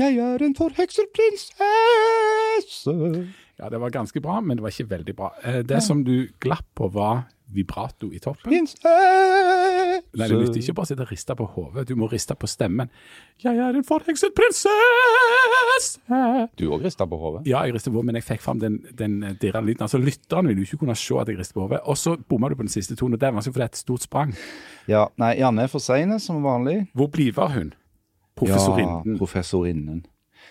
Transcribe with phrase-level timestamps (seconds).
[0.00, 2.94] Jeg er en forhekset prinsesse.
[3.60, 5.28] Ja, det var ganske bra, men det var ikke veldig bra.
[5.44, 8.46] Det Det som du glapp på, var vibrato i toppen.
[8.48, 8.88] Prinsesse.
[10.16, 12.46] Nei, det nytter ikke bare å sitte og riste på hodet, du må riste på
[12.48, 12.88] stemmen.
[13.42, 15.98] Jeg er en forhekset prinsesse.
[16.56, 17.42] Du òg rista på hodet.
[17.50, 19.82] Ja, jeg rister på hodet, men jeg fikk fram den, den dirrende lyden.
[19.86, 21.82] Altså, Lytteren vil jo ikke kunne se at jeg rister på hodet.
[21.84, 23.74] Og så bomma du på den siste tonen, og det er vanskelig, for det er
[23.74, 24.34] et stort sprang.
[24.90, 26.86] Ja, nei, Janne er for sein som vanlig.
[26.96, 27.74] Hvor bliver hun?
[28.40, 29.02] Professorinnen.
[29.04, 30.00] Ja, professorinnen.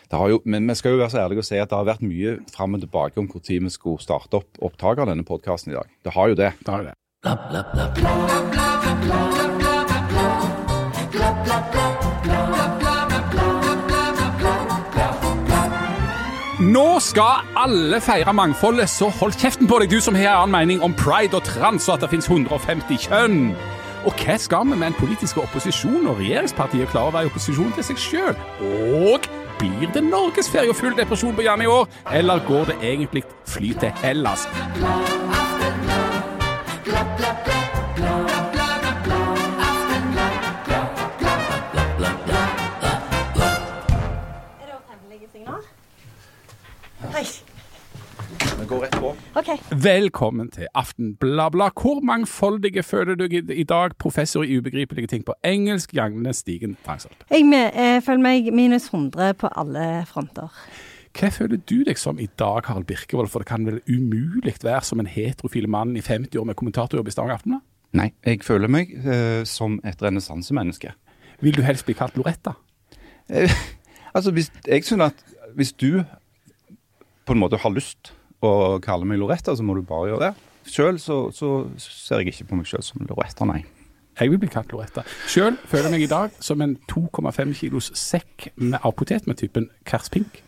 [0.09, 1.85] Det har jo, men vi skal jo være så ærlige og si at det har
[1.85, 5.73] vært mye fram og tilbake om når vi skulle starte opp opptaket av denne podkasten
[5.73, 5.87] i dag.
[6.05, 6.51] Det har jo det.
[6.65, 6.95] Da er det.
[16.59, 20.57] Nå skal alle feire mangfoldet, så hold kjeften på deg, du som har en annen
[20.57, 23.53] mening om pride og trans og at det finnes 150 kjønn.
[24.07, 27.73] Og hva skal vi med en politisk opposisjon når regjeringspartiet klarer å være i opposisjon
[27.75, 28.39] til seg sjøl?
[29.11, 29.27] Og
[29.59, 33.73] blir det norgesferie og full depresjon på Jan i år, eller går det egentlig fly
[33.81, 34.47] til Hellas?
[36.89, 37.48] Er
[48.69, 49.15] Går rett på.
[49.33, 49.47] OK.
[49.83, 51.71] Velkommen til Aften bla bla.
[51.73, 57.23] Hvor mangfoldige føler du i dag, professor i ubegripelige ting på engelsk, Jagne Stigen Tangsholt?
[57.31, 60.53] Jeg, jeg føler meg minus 100 på alle fronter.
[61.17, 63.31] Hva føler du deg som i dag, Harald Birkevold?
[63.33, 67.09] For det kan vel umulig være som en heterofil mann i 50 år med kommentatorjobb
[67.09, 67.65] i Stavanger Aftenblad?
[67.97, 70.93] Nei, jeg føler meg uh, som et renessansemenneske.
[71.41, 72.53] Vil du helst bli kalt Loretta?
[73.33, 73.49] Eh,
[74.13, 75.25] altså, hvis, jeg synes at
[75.57, 76.03] hvis du
[77.25, 78.13] på en måte har lyst
[78.45, 78.51] å
[78.83, 80.45] kaller meg Loretta, så må du bare gjøre det.
[80.69, 81.49] Sjøl så, så
[81.81, 83.63] ser jeg ikke på meg sjøl som Loretta, nei.
[84.19, 85.05] Jeg vil bli kalt Loretta.
[85.31, 89.39] Sjøl føler jeg meg i dag som en 2,5 kilos sekk med, av potet med
[89.39, 90.41] typen Kers Pink.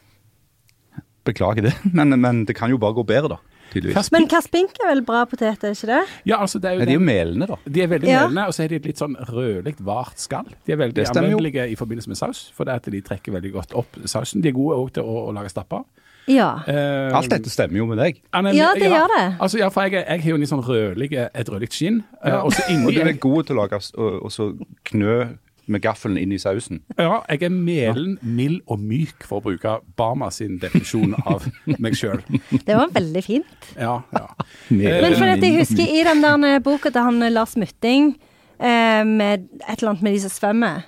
[1.27, 3.39] Beklager det, men, men det kan jo bare gå bedre, da.
[3.71, 4.09] Tydeligvis.
[4.11, 5.99] Men karspink Kaspink er vel bra potet, er ikke det?
[6.27, 7.57] ja, altså det er jo Ja, de er jo melende, da.
[7.71, 8.23] De er veldig Ja.
[8.25, 10.49] melende, og så er de et litt sånn rødlig, vart skall.
[10.67, 13.51] De er veldig anvendelige i forbindelse med saus, for det er at de trekker veldig
[13.55, 14.43] godt opp sausen.
[14.43, 15.85] De er gode òg til å, å lage stapper.
[16.27, 16.51] Ja.
[16.67, 18.21] Uh, Alt dette stemmer jo med deg.
[18.33, 19.23] han er- Ja, det gjør det.
[19.39, 22.29] Altså, ja, for jeg, jeg har jo en litt sånn rødlig, et rødlig skinn, eh,
[22.29, 22.41] Ja.
[22.43, 22.53] og
[22.85, 24.51] Og du er god til å lage og, og så
[24.85, 25.27] knø
[25.67, 26.81] med gaffelen inn i sausen.
[26.97, 31.45] Ja, jeg er melen, mild og myk, for å bruke Bama sin definisjon av
[31.79, 32.19] meg sjøl.
[32.65, 33.69] Det var veldig fint.
[33.77, 34.25] Ja, ja.
[34.69, 38.15] Men for at jeg husker i den der boka til han Lars Mytting,
[38.59, 40.83] eh, med et eller annet med de som svømmer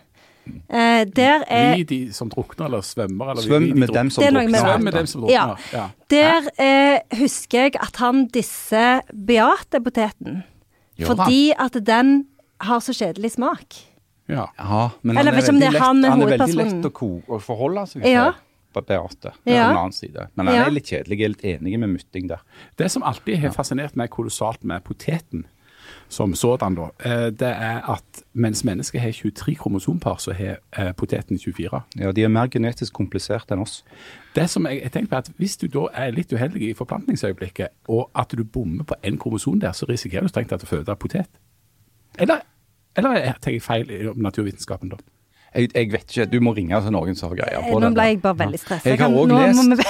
[0.70, 4.10] eh, Der er Vi de som drukner, eller svømmer, eller Svøm vi de med dem
[4.10, 5.58] som Det er med Svøm med dem som drukner.
[5.74, 5.88] Ja.
[6.10, 10.44] Der eh, husker jeg at han disser Beate-poteten.
[11.04, 12.26] Fordi at den
[12.62, 13.76] har så kjedelig smak.
[14.30, 14.46] ja.
[14.60, 17.40] Ja, men Eller han er, veldig han lett, han er veldig lett å, ko å
[17.42, 18.12] forholde seg til.
[18.12, 18.32] Ja.
[18.74, 19.34] På Beate.
[19.44, 19.70] På Ja.
[19.70, 20.28] en annen side.
[20.36, 20.66] Men han Ja.
[20.66, 21.18] er litt kjedelig.
[21.20, 22.40] Jeg er litt enig med Mytting der.
[22.78, 25.46] Det som alltid har fascinert meg kolossalt med poteten,
[26.14, 30.92] som sådan, da, eh, det er at mens mennesket har 23 kromosompar, så har eh,
[30.94, 31.82] poteten 24.
[32.00, 33.82] Ja, De er mer genetisk komplisert enn oss.
[34.36, 36.74] Det som jeg, jeg tenker på er at Hvis du da er litt uheldig i
[36.78, 40.70] forplantningsøyeblikket, og at du bommer på en kromosom der, så risikerer du strengt tatt å
[40.70, 41.30] føde potet.
[42.20, 42.46] Eller,
[42.98, 45.02] eller jeg tenker jeg feil i naturvitenskapen, da?
[45.56, 46.26] Jeg, jeg vet ikke.
[46.32, 47.90] Du må ringe til noen som har greie på det.
[47.90, 48.90] Nå ble jeg bare veldig stressa.
[48.90, 48.98] Jeg
[49.78, 49.84] vi-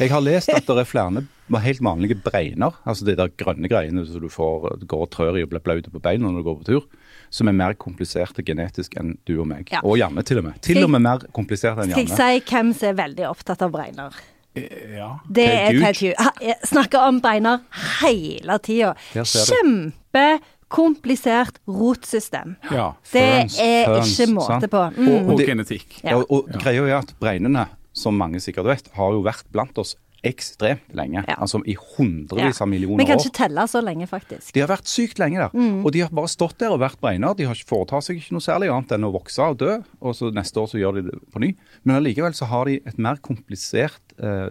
[0.00, 1.26] Jeg har lest at det er flere
[1.62, 5.42] helt vanlige breiner, altså de der grønne greiene som du får, går og trør i
[5.44, 6.82] og blir blaut på beina når du går på tur,
[7.30, 9.68] som er mer kompliserte genetisk enn du og meg.
[9.70, 9.80] Ja.
[9.84, 10.60] Og Janne til og med.
[10.62, 13.70] Til og med mer komplisert enn Skal jeg si hvem som er veldig opptatt av
[13.70, 14.10] bregner?
[14.56, 15.18] Eh, Ja.
[15.30, 15.92] Det er.
[15.92, 16.56] Ted Hugh.
[16.64, 17.60] Snakker om bregner
[18.00, 18.94] hele tida.
[19.12, 20.38] Der
[20.70, 22.56] Kjempekomplisert rotsystem.
[22.70, 22.94] ja.
[23.12, 24.70] Det er ferns, ikke måte sant?
[24.70, 24.76] på.
[24.78, 25.28] Og, Mm.
[25.30, 26.00] og det- genetikk.
[26.04, 26.16] Ja.
[26.16, 29.96] Og, og greia er at breinene, som mange sikkert vet, har jo vært blant oss
[30.24, 31.22] ekstremt lenge.
[31.28, 31.34] Ja.
[31.38, 33.24] Altså i hundrevis av millioner Vi kan år.
[33.26, 34.52] ikke telle så lenge, faktisk.
[34.54, 35.50] De har vært sykt lenge der.
[35.52, 35.84] Mm.
[35.84, 37.36] Og de har bare stått der og vært breiner.
[37.36, 40.14] De har ikke foretatt seg ikke noe særlig annet enn å vokse og dø, og
[40.14, 41.54] så neste år så gjør de det på ny.
[41.84, 44.48] Men allikevel så har de et mer komplisert eh,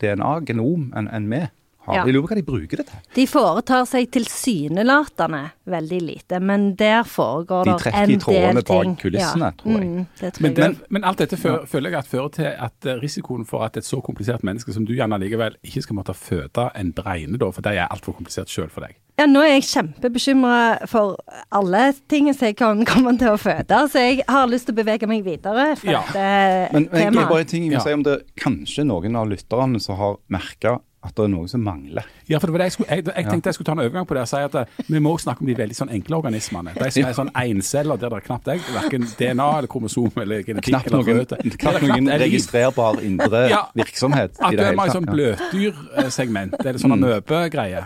[0.00, 1.48] DNA, genom, enn enn vi
[1.86, 1.94] har.
[2.00, 2.04] Ja.
[2.08, 3.00] Jeg lurer på hva de bruker det til.
[3.14, 7.92] De foretar seg tilsynelatende veldig lite, men der foregår en del ting.
[7.92, 9.90] De trekker i trådene bak kulissene, kulissene, tror jeg.
[9.90, 10.58] Mm, tror Men, jeg.
[10.64, 13.76] Men, men alt dette fø- føler jeg at fører til at eh, risikoen for at
[13.80, 17.50] et så komplisert menneske som du gjerne likevel ikke skal måtte føde en bregne, da,
[17.54, 18.96] for de er altfor komplisert sjøl for deg.
[19.14, 21.14] Ja, nå er jeg kjempebekymra for
[21.54, 24.80] alle ting som jeg kan komme til å føde, så jeg har lyst til å
[24.80, 26.00] bevege meg videre fra Ja.
[26.08, 29.16] dette Men, men jeg tror bare en ting jeg vil si om det kanskje noen
[29.20, 32.06] av lytterne som har merka at det er noe som mangler.
[32.30, 34.06] Ja, for det var det jeg, skulle, jeg, jeg tenkte jeg skulle ta en overgang
[34.08, 36.16] på det og si at eh, vi må også snakke om de veldig sånn enkle
[36.22, 36.72] organismene.
[36.78, 40.42] De som er sånn enceller der det er knapt deg, verken DNA eller kromosom eller
[40.46, 41.56] genetikk Knapt eller noen, røde.
[41.60, 46.56] knapt noen er registrerbar indre Ja, virksomhet At i det det er mer sånn bløtdyrsegment.
[46.64, 47.84] eller sånn amøbegreie.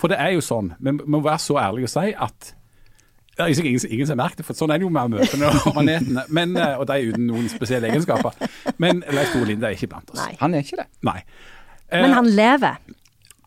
[0.00, 0.72] For det er jo sånn.
[0.78, 2.54] Vi må være så ærlige å si at
[3.40, 5.06] det er sikkert ingen, ingen som har merket det, for sånn er det jo med
[5.14, 6.24] amøbene og manetene.
[6.28, 8.34] Men, eh, og de uten noen spesielle egenskaper.
[8.82, 10.18] Men Leif Tore Linde er ikke blant oss.
[10.20, 10.34] Nei.
[10.42, 10.86] Han er ikke det.
[11.08, 11.22] Nei.
[11.90, 12.76] Eh, Men han lever.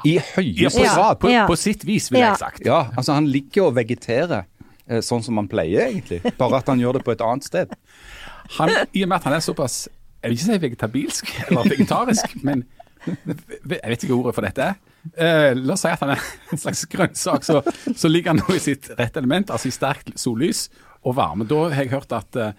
[0.06, 0.94] I høyeste Ja.
[0.95, 1.19] grad.
[1.19, 1.45] på, Ja.
[1.48, 2.31] på sitt vis, ville Ja.
[2.34, 2.66] jeg sagt.
[2.66, 4.45] Ja, altså han ligger og vegeterer
[4.90, 6.22] eh, sånn som han pleier, egentlig.
[6.38, 7.69] Bare at han gjør det på et annet sted.
[8.57, 9.88] Han, I og med at han er såpass
[10.24, 12.66] Jeg vil ikke si vegetabilsk eller vegetarisk, men
[13.06, 14.75] jeg vet ikke hva ordet for dette er.
[15.18, 16.19] Eh, la oss si at han er
[16.51, 17.62] en slags grønnsak, så,
[17.95, 20.69] så ligger han nå i sitt rette element, altså i sterkt sollys
[21.04, 21.44] og varme.
[21.48, 22.54] Da har jeg hørt at, eh,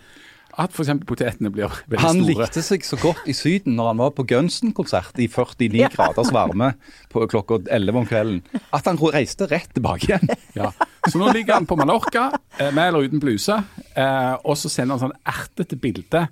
[0.59, 0.91] at f.eks.
[1.07, 2.35] potetene blir veldig Han store.
[2.45, 6.73] likte seg så godt i Syden når han var på Gunsten-konsert i 49 graders varme
[7.13, 8.43] på klokka 11 om kvelden,
[8.73, 10.29] at han reiste rett tilbake igjen.
[10.57, 10.71] Ja.
[11.09, 13.61] Så nå ligger han på Mallorca, eh, med eller uten bluse,
[13.97, 16.27] eh, og så sender han sånn ertete bilde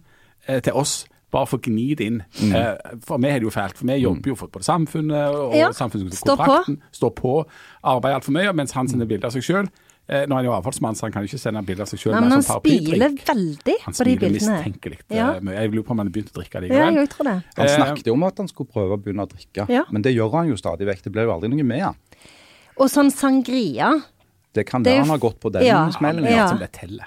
[0.47, 1.03] eh, til oss.
[1.33, 2.19] Bare for å gni det inn.
[2.53, 2.75] Eh,
[3.09, 5.71] for vi har det jo fælt, for vi jobber jo for både samfunnet og Ja,
[5.73, 6.77] samfunnskontrakten.
[6.77, 6.97] står på.
[6.99, 7.33] Står på.
[7.89, 9.71] Arbeider altfor mye, mens han sender bilder av seg sjøl.
[10.09, 12.01] Eh, nå er han jo avfallsmann, så han kan jo ikke sende bilder av seg
[12.03, 14.57] sjøl Nei, men han sånn spiler veldig Han på de smiler bildene.
[14.59, 15.29] mistenkelig Ja.
[15.37, 15.55] eh, mye.
[15.61, 17.37] Jeg lurer på om han har begynt å drikke Ja, jeg tror det.
[17.57, 19.85] Han Eh, snakket jo om at han skulle prøve å begynne å drikke, Ja.
[19.93, 21.03] men det gjør han jo stadig vekk.
[21.05, 21.95] Det ble jo aldri noe med han.
[22.79, 24.03] Og sånn sangria.
[24.53, 25.89] Det kan være han har gått på den Ja.
[25.91, 26.25] smellen.
[26.25, 26.31] Ja.
[26.37, 26.47] Ja.
[26.49, 27.07] Som det teller.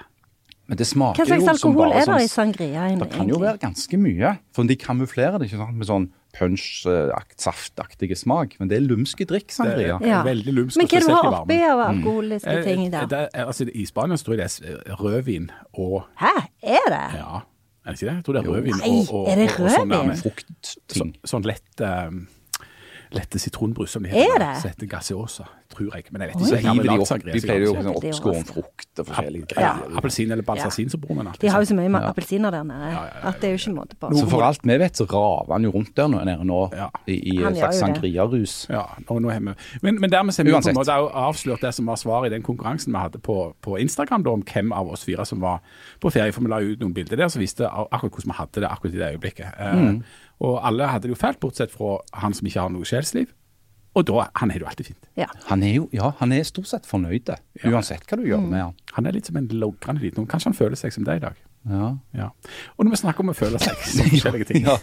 [0.66, 2.98] Men det smaker Hva slags alkohol er det i sånn sangria?
[2.98, 8.16] Det kan jo være ganske mye, for de kamuflerer det ikke sant, med sånn punch-saftaktige
[8.18, 8.56] smak.
[8.60, 9.98] Men det er lumske drikk, Det sangria.
[10.04, 10.22] Ja.
[10.26, 13.04] veldig lumsk Men hva du har oppi av alkoholiske ting da?
[13.04, 13.10] der?
[13.12, 17.04] det er, altså, I Spania tror jeg det er rødvin og Hæ, er det?
[17.20, 17.42] Ja,
[17.86, 18.16] er det ikke det?
[18.16, 21.14] Jeg tror det er rødvin og, og, det og, og sånn Fruktting.
[21.22, 22.10] Så, sånn lett eh,
[23.14, 24.38] lette sitronbrus som de Er heter.
[24.38, 24.60] det?
[24.62, 26.04] Som heter gaseosa, tror jeg.
[26.10, 26.48] Men jeg vet ikke.
[26.48, 29.82] Så hiver de opp, de pleier jo sånn Det er oppskåren frukt og forskjellige greier.
[29.90, 29.98] Ja.
[30.00, 32.08] Appelsin eller balsasin som broren min De har jo så mye Ja.
[32.10, 34.10] appelsiner der nede at det er jo ikke måte på.
[34.16, 36.88] Så for alt vi vet, så raver han jo rundt der nå, nede nå Ja.
[37.06, 38.66] i, i slags sangria-rus.
[38.70, 39.54] Ja, og nå har vi.
[39.82, 42.42] Men, men dermed har vi på en måte avslørt det som var svaret i den
[42.42, 45.60] konkurransen vi hadde på, på Instagram, da, om hvem av oss fire som var
[46.00, 46.32] på ferie.
[46.32, 48.94] For vi la ut noen bilder der som viste akkurat hvordan vi hadde det akkurat
[48.94, 49.46] i det øyeblikket.
[49.58, 50.00] Eh,
[50.44, 53.30] Og alle hadde det jo fælt, bortsett fra han som ikke har noe sjelsliv.
[53.96, 55.06] Og da, han har det jo alltid fint.
[55.16, 55.26] Ja.
[55.48, 57.30] Han er jo ja, han er stort sett fornøyd,
[57.64, 58.74] uansett hva du gjør med han.
[58.98, 60.28] Han er litt som en logrende liten hund.
[60.28, 61.38] Kanskje han føler seg som deg i dag.
[61.66, 61.88] Ja.
[62.14, 62.28] Ja.
[62.76, 64.76] Og når vi snakker om å føle seg som forskjellige ting Ja.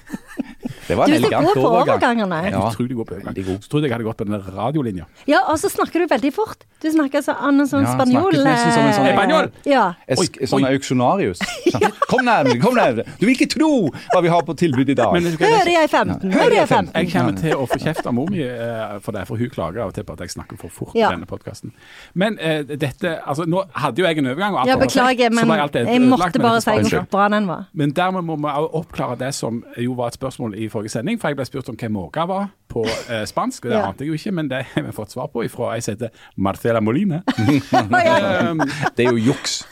[0.88, 2.40] Det var Du en er så elegant god på overgangene.
[2.52, 2.62] Ja.
[2.70, 3.62] Utrolig god på overgang.
[3.64, 5.06] Så trodde jeg jeg hadde gått på den radiolinja.
[5.30, 6.66] Ja, og så snakker du veldig fort.
[6.84, 8.34] Du snakker så annen sånn Ja, spanjol.
[8.36, 9.52] Snakker som en sånn- eh, Spanjol?
[9.66, 9.84] Ja.
[10.08, 11.40] Esk, sånn auksjonarius.
[11.74, 11.90] ja.
[12.10, 13.06] Kom nærmere, kom nærmere.
[13.20, 13.70] Du vil ikke tro
[14.12, 15.14] hva vi har på tilbud i dag.
[15.14, 16.32] Men vet Hører jeg 15?
[16.34, 16.92] Hører jeg 15?
[16.96, 19.86] jeg kommer til å få kjeft av mor mi eh, for det, for hun klager
[19.86, 21.10] av og til på at jeg snakker for fort Ja.
[21.10, 21.72] i denne podkasten.
[22.14, 24.56] Men uh, dette Altså, nå hadde jo jeg en overgang.
[24.60, 27.66] og Ja, beklager, men var jeg måtte bare si hvor bra den var.
[27.74, 31.20] Men dermed må vi oppklare det som jo var et spørsmål i forrige sending.
[31.22, 33.66] For jeg ble spurt om hvem måka var på eh, spansk.
[33.68, 33.88] og Det Ja.
[33.92, 36.10] ante jeg jo ikke, men det har vi fått svar på fra ei som heter
[36.38, 37.22] Marcela Molina.
[37.74, 38.60] Um,
[38.98, 39.64] Det er jo juks.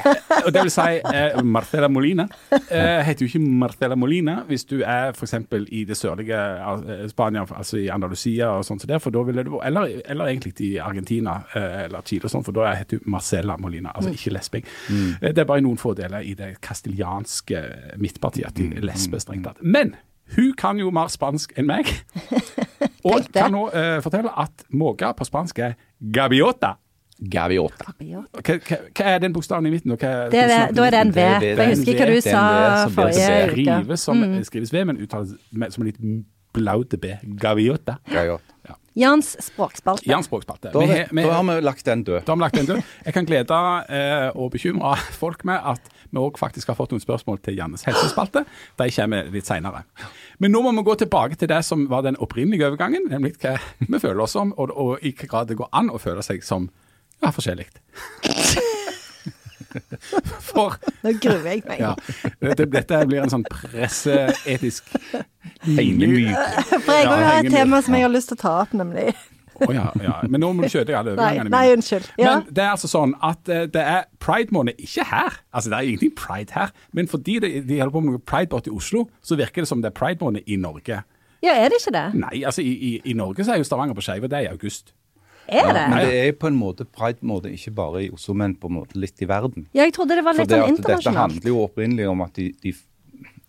[0.46, 2.26] og det vil si, eh, Marcela Molina
[2.70, 5.34] eh, heter jo ikke Marcela Molina hvis du er f.eks.
[5.72, 9.44] i det sørlige eh, Spania, altså i Andalusia og sånt som det, for da ville
[9.48, 13.10] du, eller, eller egentlig i Argentina eh, eller Chile og sånn, for da heter du
[13.12, 14.66] Marcela Molina, altså ikke lesbing.
[14.90, 15.12] Mm.
[15.22, 17.62] Det er bare noen få deler i det kastilianske
[18.02, 19.62] midtpartiet at de lesber strengt tatt.
[19.62, 19.96] Men
[20.36, 21.90] hun kan jo mer spansk enn meg,
[23.08, 26.76] og kan nå uh, fortelle at måke på spansk er gaviota.
[27.22, 27.92] Gaviota.
[28.02, 29.92] Hva, hva, er den bokstaven i midten?
[29.94, 31.22] hva- Det er da er det en V.
[31.22, 32.46] Det det- jeg husker hva du sa
[32.88, 33.52] som forrige uke.
[33.52, 36.24] Skrives som, skrives V, men uttales med, som en liten
[36.54, 37.14] blaute B.
[37.38, 38.00] Gaviota.
[38.10, 38.48] Gaviota.
[38.98, 40.04] Jans språkspalte.
[40.10, 40.72] Jans språkspalte.
[40.74, 42.26] Da, Vi har- vi- da har vi lagt den død.
[42.26, 42.82] da har vi lagt den død.
[43.06, 43.60] Jeg kan glede
[43.90, 45.80] eh, og bekymre folk med at
[46.12, 48.44] vi òg faktisk har fått noen spørsmål til Jannes helsespalte.
[48.80, 49.84] De kommer litt seinere.
[50.44, 53.56] Men nå må vi gå tilbake til det som var den opprinnelige overgangen, nemlig hva
[53.80, 56.44] vi føler oss som, og, og i hvilken grad det går an å føle seg
[56.46, 56.70] som
[57.22, 57.68] ja, forskjellig.
[60.52, 60.74] For
[61.06, 61.80] Nå gruer jeg meg.
[61.80, 61.94] ja,
[62.42, 64.90] dette, dette blir en sånn presseetisk
[65.64, 66.36] hengemyk.
[66.84, 69.14] For jeg Ja, har et tema som jeg har lyst til å ta opp, nemlig.
[69.68, 70.14] Å ja, ja.
[70.28, 71.52] Men nå må du kjøre deg alle Nei, mine.
[71.54, 72.08] nei unnskyld.
[72.18, 72.38] Ja.
[72.40, 75.38] Men det er altså sånn at eh, det er pride-måned, ikke her.
[75.54, 78.68] Altså Det er ingenting pride her, men fordi det, de holder på med noe Pride-båt
[78.72, 81.04] i Oslo, så virker det som det er pride-måned i Norge.
[81.42, 82.08] ja, er det ikke det?
[82.22, 84.52] Nei, altså i, i, i Norge så er jo Stavanger på skeive, det er i
[84.54, 84.94] august.
[85.52, 85.82] Er det?
[85.90, 89.00] Men det er på en måte pride-måte ikke bare i Oslo, men på en måte
[89.02, 89.66] litt i verden.
[89.74, 91.04] Ja, jeg trodde det var litt det sånn internasjonalt.
[91.10, 92.72] dette handler jo opprinnelig om at de, de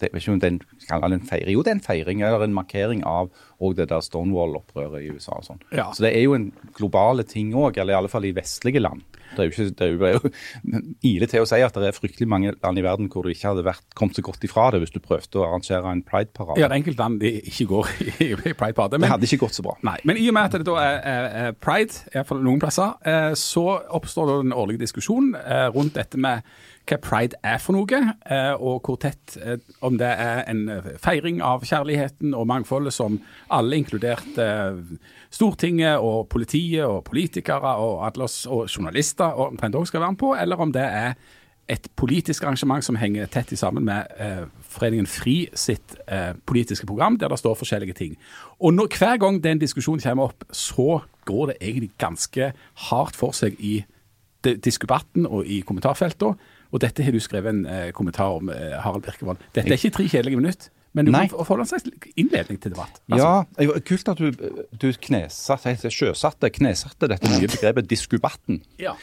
[0.00, 1.54] det, ikke er en, feiring.
[1.54, 3.30] Jo, det er en feiring eller en markering av
[3.76, 5.36] det der Stonewall-opprøret i USA.
[5.38, 5.60] og sånn.
[5.70, 5.92] Ja.
[5.94, 9.04] Så det er jo en globale ting òg, eller i alle fall i vestlige land.
[9.32, 10.30] Det er jo ikke, det er jo,
[11.12, 13.52] ile til å si at det er fryktelig mange land i verden hvor du ikke
[13.52, 16.60] hadde vært, kommet så godt ifra det hvis du prøvde å arrangere en prideparade.
[16.60, 19.00] Ja, det er enkelte land de ikke går i, i Pride-parade.
[19.00, 19.76] det hadde ikke gått så bra.
[19.88, 20.98] Nei, men i og med at det da er,
[21.46, 26.20] er, pride, iallfall noen plasser, eh, så oppstår da den årlige diskusjon eh, rundt dette
[26.20, 26.44] med
[26.88, 30.88] hva pride er for noe, eh, og hvor tett eh, Om det er en eh,
[31.02, 33.20] feiring av kjærligheten og mangfoldet som
[33.50, 34.40] alle, inkludert
[35.32, 40.20] Stortinget og politiet og politikere og, alle og journalister og omtrent òg skal være med
[40.20, 41.14] på, eller om det er
[41.70, 46.86] et politisk arrangement som henger tett i sammen med eh, Foreningen FRI sitt eh, politiske
[46.88, 48.16] program, der det står forskjellige ting.
[48.60, 52.52] Og når, hver gang den diskusjonen kommer opp, så går det egentlig ganske
[52.88, 53.82] hardt for seg i
[54.42, 56.34] diskubatten og i kommentarfeltene.
[56.72, 59.40] Og dette har du skrevet en eh, kommentar om, eh, Harald Birkevold.
[59.52, 61.26] Dette er ikke tre kjedelige minutter, men du Nei.
[61.28, 61.84] kan få en slags
[62.16, 63.00] innledning til debatt.
[63.12, 63.28] Altså.
[63.60, 64.30] Ja, kult at du,
[64.80, 68.62] du knesatte, sjøsatte, knesatte dette nye begrepet diskubatten.
[68.80, 68.94] Ja.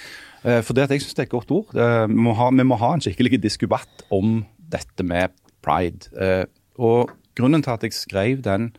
[0.43, 1.71] Eh, For det at jeg syns det er et godt ord.
[1.77, 5.33] Eh, Vi må ha, vi må ha en skikkelig diskubatt om dette med
[5.65, 6.09] pride.
[6.17, 6.45] Eh,
[6.79, 8.71] Og grunnen til at jeg skrev den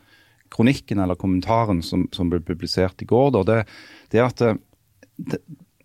[0.51, 3.59] kronikken eller kommentaren som, som ble publisert i går, da, det,
[4.11, 5.37] det er at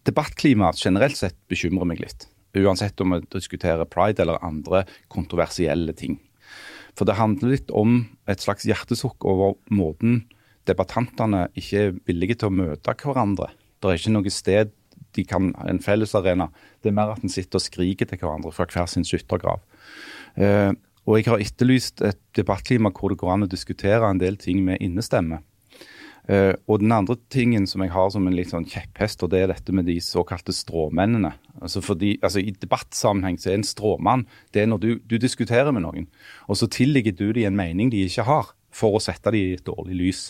[0.06, 2.26] debattklimaet generelt sett bekymrer meg litt.
[2.56, 6.18] Uansett om vi diskuterer pride eller andre kontroversielle ting.
[6.96, 10.22] For det handler litt om et slags hjertesukk over måten
[10.66, 13.52] debattantene ikke er villige til å møte hverandre.
[13.80, 14.72] Det er ikke noe sted
[15.16, 16.48] de kan en fellesarena.
[16.82, 19.62] Det er mer at en sitter og skriker til hverandre fra hver sin skyttergrav.
[20.36, 20.72] Eh,
[21.06, 24.64] og jeg har etterlyst et debattklima hvor det går an å diskutere en del ting
[24.66, 25.40] med innestemme.
[26.26, 29.45] Eh, og den andre tingen som jeg har som en litt sånn kjepphest, og det
[29.45, 31.33] er dette med de såkalte stråmennene.
[31.61, 35.71] Altså fordi, altså I debattsammenheng så er en stråmann det er når du, du diskuterer
[35.75, 36.09] med noen,
[36.50, 39.54] og så tilligger du dem en mening de ikke har, for å sette dem i
[39.56, 40.25] et dårlig lys.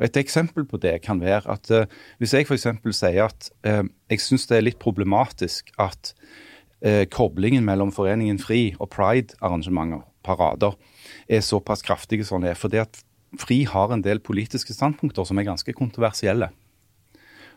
[0.00, 1.84] Og Et eksempel på det kan være at uh,
[2.18, 2.66] hvis jeg f.eks.
[2.96, 6.14] sier at uh, jeg syns det er litt problematisk at
[7.10, 10.74] koblingen mellom Foreningen FRI og Pride-arrangementer, parader,
[11.26, 12.58] er såpass kraftige som det er.
[12.60, 13.00] Fordi at
[13.34, 16.50] FRI har en del politiske standpunkter som er ganske kontroversielle.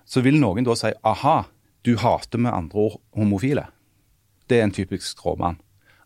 [0.10, 1.44] Så vil noen da si aha,
[1.86, 3.68] du hater med andre ord homofile.
[4.50, 5.60] Det er en typisk stråmann.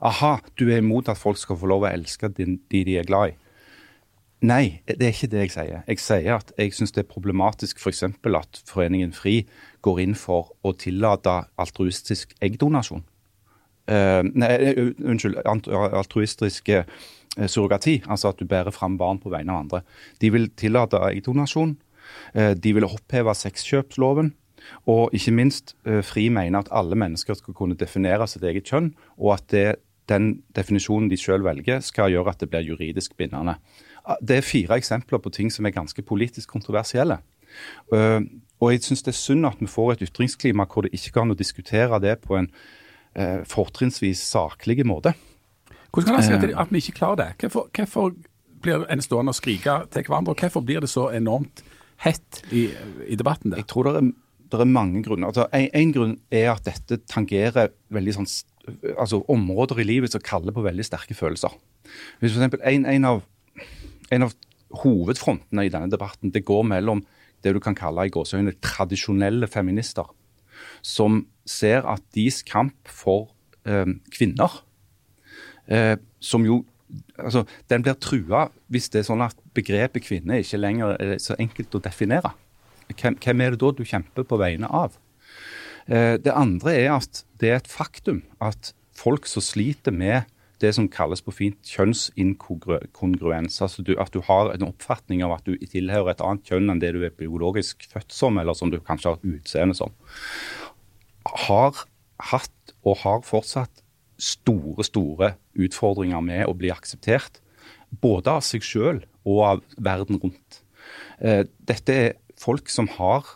[0.03, 3.31] Aha, du er imot at folk skal få lov å elske de de er glad
[3.31, 3.37] i.
[4.43, 5.83] Nei, det er ikke det jeg sier.
[5.87, 8.03] Jeg sier at jeg syns det er problematisk f.eks.
[8.03, 9.45] at Foreningen FRI
[9.81, 13.05] går inn for å tillate altruistisk eggdonasjon.
[13.87, 16.71] Uh, nei, eh, unnskyld, altruistiske altruistisk
[17.37, 19.81] surrogati, altså at du bærer fram barn på vegne av andre.
[20.21, 21.75] De vil tillate eggdonasjon.
[22.35, 24.33] Eh, de vil oppheve sexkjøpsloven.
[24.87, 28.93] Og ikke minst, eh, FRI mener at alle mennesker skal kunne definere sitt eget kjønn,
[29.17, 29.75] og at det,
[30.07, 33.57] den definisjonen de selv velger, skal gjøre at det blir juridisk bindende.
[34.05, 37.19] Ah, Det er fire eksempler på ting som er ganske politisk kontroversielle.
[37.93, 38.21] Eh,
[38.61, 41.21] og jeg syns det er synd at vi får et ytringsklima hvor det ikke går
[41.21, 42.49] an å diskutere det på en
[43.15, 45.13] eh, fortrinnsvis saklig måte.
[45.93, 47.29] Hvordan kan det si at, at vi ikke klarer det?
[47.43, 48.13] Hvorfor, hvorfor
[48.63, 51.61] blir en stående og skrike til hverandre, og hvorfor blir det så enormt
[52.01, 52.69] hett i,
[53.05, 53.61] i debatten der?
[53.61, 54.09] Jeg tror det er,
[54.51, 55.29] det er mange grunner.
[55.29, 58.29] Altså, en, en grunn er at dette tangerer veldig sånn,
[58.95, 61.53] altså, områder i livet som kaller på veldig sterke følelser.
[62.19, 63.21] Hvis for eksempel en, en, av,
[64.09, 64.35] en av
[64.81, 67.05] hovedfrontene i denne debatten det går mellom
[67.45, 70.07] det du kan kalle i gåseøyne tradisjonelle feminister,
[70.81, 73.27] som ser at deres kamp for
[73.67, 74.63] eh, kvinner
[75.67, 76.63] eh, som jo
[77.17, 81.37] altså, Den blir trua hvis det er sånn at begrepet kvinne ikke lenger er så
[81.39, 82.33] enkelt å definere.
[82.93, 84.97] Hvem, hvem er det da du kjemper på vegne av?
[85.87, 90.29] Eh, det andre er at det er et faktum at folk som sliter med
[90.63, 95.47] det som kalles på fint kjønnsinkongruens, altså du, at du har en oppfatning av at
[95.47, 98.79] du tilhører et annet kjønn enn det du er biologisk født som, eller som du
[98.79, 99.91] kanskje har utseende som,
[101.47, 101.83] har
[102.31, 103.82] hatt og har fortsatt
[104.23, 107.41] store, store utfordringer med å bli akseptert.
[108.01, 110.61] Både av seg sjøl og av verden rundt.
[111.21, 113.27] Eh, Dette er folk som har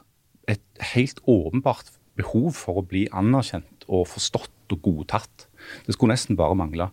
[0.50, 0.64] et
[0.94, 5.46] helt åpenbart behov for å bli anerkjent og forstått og godtatt.
[5.86, 6.90] Det skulle nesten bare mangle.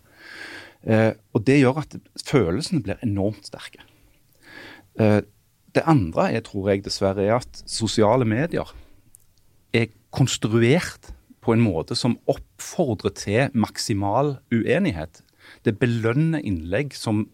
[0.85, 3.81] Eh, Og Det gjør at følelsene blir enormt sterke.
[4.99, 5.21] Eh,
[5.75, 8.69] Det andre jeg tror jeg dessverre, er at sosiale medier
[9.73, 11.11] er konstruert
[11.45, 15.21] på en måte som oppfordrer til maksimal uenighet.
[15.65, 17.27] Det belønner innlegg som,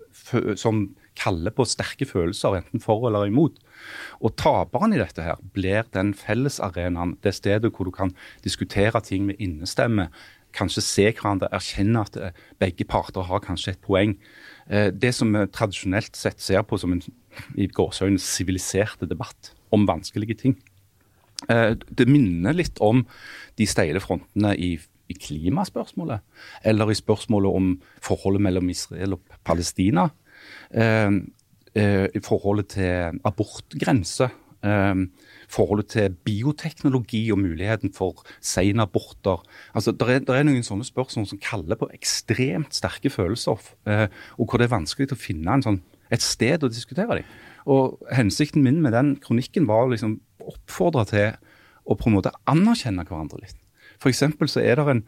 [0.60, 0.89] som
[1.20, 3.60] kaller på sterke følelser, enten for eller imot.
[4.20, 8.13] Og taperen i dette her blir den fellesarenaen, det stedet hvor du kan
[8.44, 10.10] diskutere ting med innestemme,
[10.56, 14.18] kanskje se hverandre, erkjenne at eh, begge parter har kanskje et poeng.
[14.68, 17.03] Eh, det som vi tradisjonelt sett ser på som en
[17.56, 20.58] i gåseøyne siviliserte debatt om vanskelige ting.
[21.50, 23.03] Eh, det minner litt om
[23.60, 24.74] de steile frontene i,
[25.10, 26.24] i klimaspørsmålet,
[26.67, 30.10] eller i spørsmålet om forholdet mellom Israel og Palestina.
[31.71, 34.25] I forholdet til abortgrense.
[35.51, 39.43] Forholdet til bioteknologi og muligheten for senaborter.
[39.75, 44.60] Altså, det er, er, noen sånne spørsmål som kaller på ekstremt sterke følelser, og hvor
[44.60, 45.79] det er vanskelig å finne sånn,
[46.12, 47.29] et sted å diskutere dem.
[47.70, 51.27] Og Hensikten min med den kronikken var å liksom oppfordre til
[51.86, 53.58] å på en måte anerkjenne hverandre litt.
[54.01, 54.13] For
[54.50, 55.03] så er det en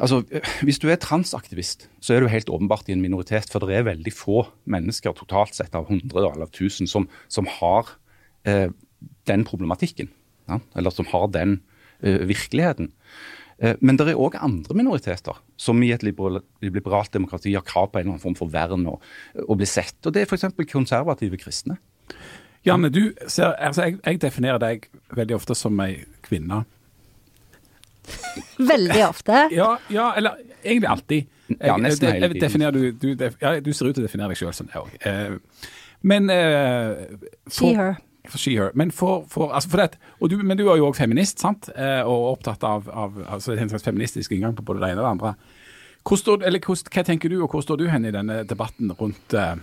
[0.00, 0.22] Altså,
[0.64, 3.50] Hvis du er transaktivist, så er du helt åpenbart i en minoritet.
[3.52, 7.92] For det er veldig få mennesker totalt sett av 100 eller 1000 som, som har
[8.48, 8.72] eh,
[9.28, 10.08] den problematikken.
[10.48, 10.58] Ja?
[10.74, 11.60] Eller som har den
[12.00, 12.90] eh, virkeligheten.
[13.62, 18.00] Uh, men det er òg andre minoriteter som i et liberalt, demokrati har krav på
[18.00, 19.02] en eller annen form for vern og,
[19.46, 19.98] og bli sett.
[20.06, 20.50] Og Det er f.eks.
[20.72, 21.78] konservative kristne.
[22.66, 26.62] Janne, du ser, altså jeg, jeg, definerer deg veldig ofte som ei kvinne.
[28.72, 29.44] Veldig ofte?
[29.54, 31.28] ja, ja, eller egentlig alltid.
[31.48, 32.64] Jeg, ja, nesten hele tiden.
[32.74, 34.90] Du, du, ja, du, ser ut til å definere deg sjøl som det òg.
[35.06, 35.36] Eh,
[36.02, 37.02] men uh,
[37.46, 38.00] for, She, her.
[38.28, 38.70] For she, her.
[38.78, 39.98] Men, for, for, altså for det,
[40.30, 41.68] du, men du er jo òg feminist, sant?
[41.74, 45.08] Eh, og opptatt av, av altså en slags feministisk inngang på både det ene og
[45.08, 45.34] det andre.
[46.02, 49.56] Står, eller, hva tenker du, og hvor står du hen i denne debatten rundt, eh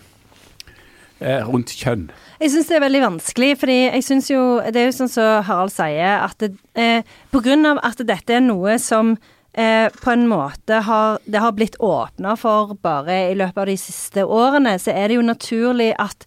[1.19, 2.05] rundt kjønn?
[2.39, 5.43] Jeg syns det er veldig vanskelig, fordi jeg syns jo Det er jo sånn som
[5.43, 9.17] Harald sier, at det, eh, på grunn av at dette er noe som
[9.51, 13.75] eh, på en måte har Det har blitt åpna for bare i løpet av de
[13.75, 16.23] siste årene, så er det jo naturlig at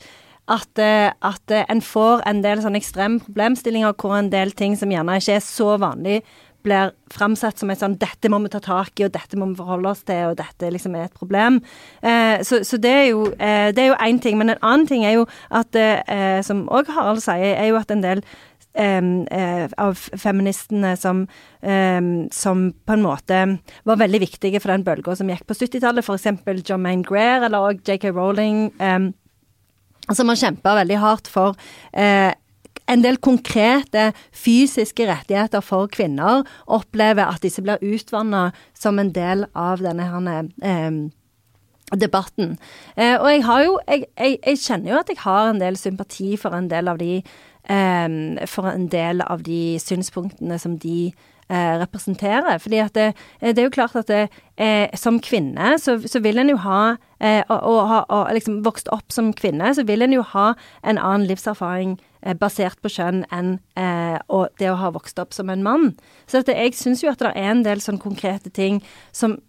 [0.49, 4.75] at, eh, at, eh, en får en del sånne ekstreme problemstillinger hvor en del ting
[4.76, 6.22] som gjerne ikke er så vanlig,
[6.62, 9.58] blir framsatt som et sånn 'dette må vi ta tak i, og dette må vi
[9.58, 11.61] forholde oss til', og dette liksom er et problem.
[12.02, 14.38] Eh, så, så, det er jo eh, det er jo én ting.
[14.38, 17.90] Men en annen ting er jo at, eh, som òg Harald sier, er jo at
[17.90, 18.22] en del
[18.75, 21.26] eh, av feministene som,
[22.32, 26.68] som på en måte var veldig viktige for den bølga som gikk på 70-tallet, f.eks.
[26.68, 28.72] John Maine Greer eller òg JK Rowling.
[28.80, 29.12] Eh,
[30.19, 31.59] som har kjempa veldig hardt for
[31.92, 32.33] eh,
[32.91, 39.47] en del konkrete fysiske rettigheter for kvinner, opplever at disse blir utvanna som en del
[39.54, 40.91] av denne her, eh,
[41.93, 42.56] debatten.
[42.97, 45.76] Eh, og jeg har jo jeg, jeg, jeg, kjenner jo at jeg har en del
[45.76, 47.23] sympati for en del av de
[47.69, 52.59] eh, For en del av de synspunktene som de eh, representerer.
[52.59, 53.09] Fordi at det,
[53.41, 56.97] det, er jo klart at det, eh, som kvinne så, så, vil en jo ha
[57.21, 60.52] eh, og, og, og, liksom vokst opp som kvinne, så vil en jo ha
[60.83, 64.19] en annen livserfaring eh, basert på kjønn enn eh,
[64.61, 65.93] det å ha vokst opp som en mann.
[66.26, 69.41] Så at jeg syns jo at det er en del sånn konkrete ting som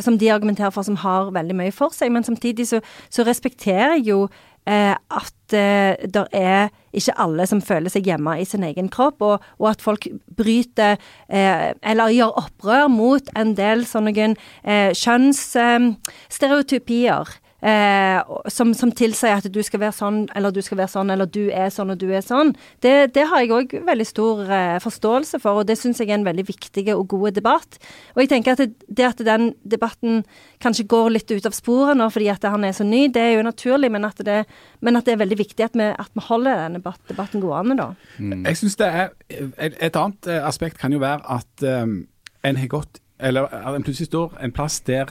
[0.00, 3.96] som de argumenterer for som har veldig mye for seg, men samtidig så, så respekterer
[3.96, 8.64] jeg jo eh, at eh, det er ikke alle som føler seg hjemme i sin
[8.66, 10.96] egen kropp, og, og at folk bryter
[11.28, 17.26] eh, eller gjør opprør mot en del sånne eh, kjønnsstereotypier.
[17.64, 18.18] Eh,
[18.52, 21.46] som, som, tilsier at du skal være sånn, eller du skal være sånn, eller du
[21.48, 22.52] er sånn, og du er sånn.
[22.84, 26.18] Det, det har jeg òg veldig stor eh, forståelse for, og det syns jeg er
[26.18, 27.78] en veldig viktig og god debatt.
[28.14, 30.22] Og jeg tenker at det, det, at den debatten
[30.62, 33.34] kanskje går litt ut av sporet nå fordi at han er så ny, det er
[33.38, 34.42] jo naturlig, men at det,
[34.84, 37.88] men at det er veldig viktig at vi, at vi holder denne debatten gående, da.
[38.20, 38.44] Mm.
[38.50, 42.02] Jeg synes det er et, et, annet eh, aspekt kan jo være at um,
[42.44, 45.08] en har gått eller en plutselig står en plass der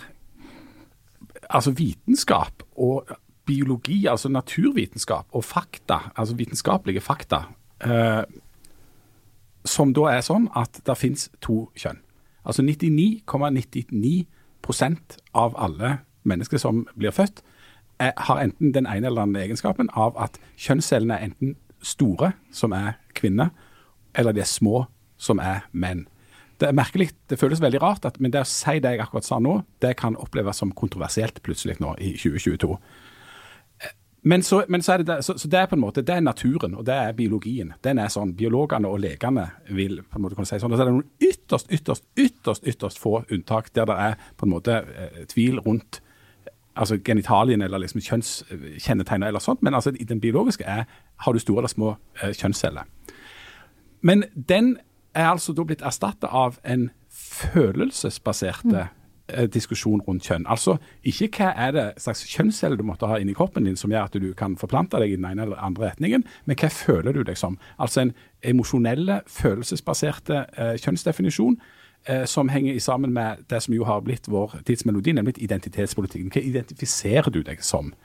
[1.50, 3.10] altså vitenskap og
[3.46, 7.44] biologi, altså naturvitenskap og fakta, altså vitenskapelige fakta,
[7.86, 8.24] eh,
[9.66, 12.02] som da er sånn at det finnes to kjønn.
[12.46, 14.26] Altså 99,99
[14.66, 17.42] ,99 av alle mennesker som blir født,
[18.00, 22.32] er, har enten den ene eller den andre egenskapen av at kjønnscellene er enten store,
[22.52, 23.50] som er kvinner,
[24.16, 24.86] eller de er små,
[25.18, 26.08] som er menn.
[26.60, 29.28] Det er merkelig, det føles veldig rart, at, men det å si det jeg akkurat
[29.28, 32.78] sa nå, det kan oppleves som kontroversielt plutselig nå i 2022.
[34.26, 36.24] Men, så, men så, er det, så, så, det er på en måte, det er
[36.26, 37.76] naturen, og det er biologien.
[37.86, 40.74] Den er sånn, Biologene og legene vil på en måte kunne si sånn.
[40.74, 44.48] Og så er det noen ytterst, ytterst, ytterst ytterst få unntak der det er på
[44.48, 46.00] en måte eh, tvil rundt
[46.74, 49.62] altså genitalien eller liksom kjønnskjennetegn eller sånt.
[49.62, 50.90] Men altså den biologiske er
[51.22, 52.90] har du store eller små eh, kjønnsceller.
[54.02, 54.78] Men den
[55.16, 59.02] er altså da blitt erstatta av en følelsesbaserte mm.
[59.50, 60.44] Diskusjon rundt kjønn.
[60.46, 64.06] Altså ikke hva er det slags kjønnsceller du måtte ha inni kroppen din som gjør
[64.06, 67.24] at du kan forplante deg i den ene eller andre retningen, men hva føler du
[67.26, 67.58] deg som?
[67.82, 68.14] Altså en
[68.46, 71.58] emosjonelle, følelsesbaserte eh, kjønnsdefinisjon
[72.06, 76.30] eh, som henger sammen med det som jo har blitt vår tidsmelodi, nemlig identitetspolitikken.
[76.30, 77.96] Hva identifiserer du deg som?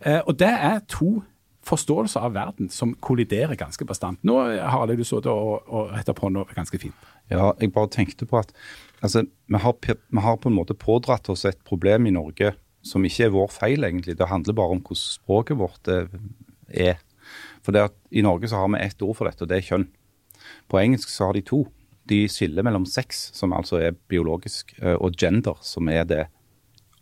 [0.00, 1.18] Eh, og det er to
[1.66, 4.20] forståelser av verden som kolliderer ganske bastant.
[4.26, 7.08] Nå har du sittet og, og retta hånda ganske fint.
[7.32, 8.52] Ja, jeg bare tenkte på at
[9.00, 12.54] altså, vi, har, vi har på en måte pådratt oss et problem i Norge
[12.86, 14.14] som ikke er vår feil, egentlig.
[14.18, 17.00] Det handler bare om hvordan språket vårt er.
[17.66, 19.66] For det at I Norge så har vi ett ord for dette, og det er
[19.66, 19.88] kjønn.
[20.70, 21.64] På engelsk så har de to.
[22.06, 26.26] De skiller mellom sex, som altså er biologisk, eh, og gender, som er det,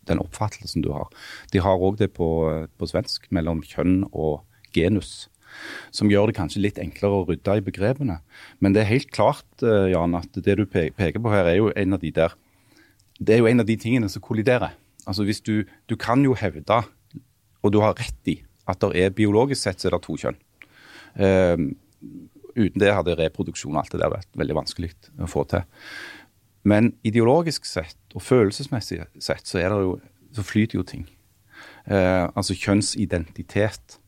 [0.09, 1.13] den oppfattelsen du har.
[1.53, 2.29] De har òg det på,
[2.79, 5.29] på, svensk, mellom kjønn og genus.
[5.95, 8.19] Som gjør det kanskje litt enklere å rydde i begrepene.
[8.61, 11.73] Men det er helt klart, eh, Jan, at det du peker på her, er jo
[11.75, 12.35] en av de der
[13.23, 14.73] Det er jo en av de tingene som kolliderer.
[15.07, 16.83] Altså hvis du, du kan jo hevde,
[17.63, 20.39] og du har rett i, at det er biologisk sett så er det to kjønn.
[21.15, 21.69] Um,
[22.57, 24.91] uten det hadde reproduksjon og alt det der vært veldig vanskelig
[25.23, 25.63] å få til.
[26.65, 29.99] Men ideologisk sett og følelsesmessig sett så, jo,
[30.35, 31.05] så flyter jo ting.
[31.87, 34.01] Uh, altså kjønnsidentitet.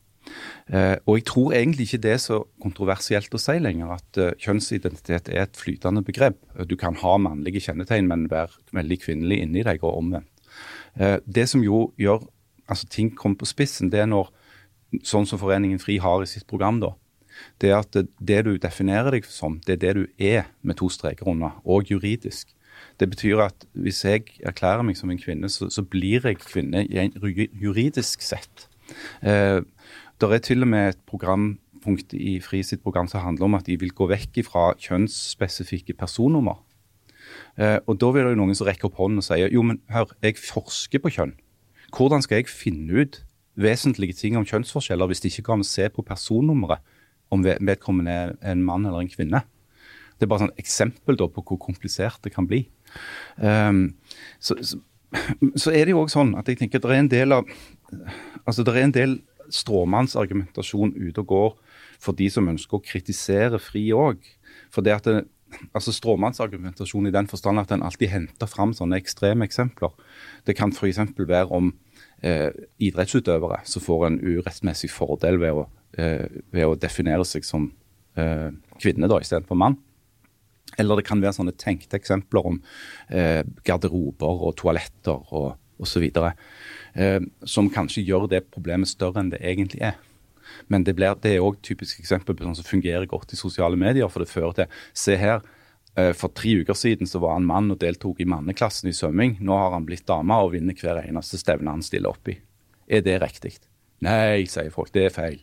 [0.67, 4.31] Uh, og jeg tror egentlig ikke det er så kontroversielt å si lenger at uh,
[4.43, 6.39] kjønnsidentitet er et flytende begrep.
[6.67, 10.33] Du kan ha mannlige kjennetegn, men være veldig kvinnelig inni deg, og omvendt.
[10.97, 12.23] det som jo gjør
[12.67, 14.31] altså ting kommer på spissen, det er når
[15.05, 16.93] sånn som Foreningen FRI har i sitt program, da,
[17.61, 20.89] det er at det, du definerer deg som, det er det du er med to
[20.93, 22.53] streker under, og juridisk.
[22.97, 26.85] Det betyr at hvis jeg erklærer meg som en kvinne, så, så blir jeg kvinne
[26.87, 28.67] juridisk sett.
[29.21, 29.61] Eh,
[30.21, 33.67] det er til og med et programpunkt i FRI sitt program som handler om at
[33.67, 36.63] de vil gå vekk fra kjønnsspesifikke personnummer.
[37.57, 39.81] Eh, og Da vil det jo noen som rekker opp hånden og sier jo, men
[39.93, 41.35] hør, jeg forsker på kjønn.
[41.93, 43.21] Hvordan skal jeg finne ut
[43.57, 46.83] vesentlige ting om kjønnsforskjeller hvis det ikke kan se på personnummeret
[47.33, 49.41] om vedkommende er en mann eller en kvinne.
[50.17, 52.63] Det er bare et eksempel på hvor komplisert det kan bli.
[53.35, 53.97] Um,
[54.39, 54.79] så, så,
[55.55, 57.49] så, er det jo også sånn at jeg tenker at det er en del av
[58.47, 59.17] altså det er en del
[59.53, 61.55] stråmannsargumentasjon ute og går
[62.01, 64.21] for de som ønsker å kritisere FRI òg.
[65.71, 69.93] Altså Stråmannsargumentasjon i den forstand at en alltid henter fram sånne ekstreme eksempler.
[70.45, 70.99] Det kan f.eks.
[71.17, 71.71] være om
[72.21, 72.51] eh,
[72.83, 77.71] idrettsutøvere som får en urettmessig fordel ved å, eh, ved å definere seg som
[78.19, 78.49] eh,
[78.81, 79.79] kvinne da, istedenfor mann.
[80.77, 82.59] Eller det kan være sånne tenkte eksempler om
[83.07, 86.05] eh, garderober og toaletter og osv.
[86.07, 89.99] Eh, som kanskje gjør det problemet større enn det egentlig er.
[90.71, 93.77] Men det, blir, det er òg typisk eksempel på sånn som fungerer godt i sosiale
[93.79, 94.09] medier.
[94.09, 95.43] For det fører til Se her,
[95.97, 99.39] Eh, for tre uker siden så var han mann og deltok i manneklassen i svømming.
[99.41, 102.37] Nå har han blitt dame og vinner hver eneste stevne han stiller opp i.
[102.87, 103.55] Er det riktig?
[104.05, 104.93] Nei, sier folk.
[104.93, 105.39] Det er feil.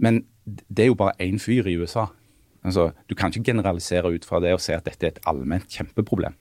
[0.00, 2.10] Men det er jo bare én fyr i USA.
[2.60, 5.64] Altså, du kan ikke generalisere ut fra det og si at dette er et allment
[5.64, 6.36] kjempeproblem.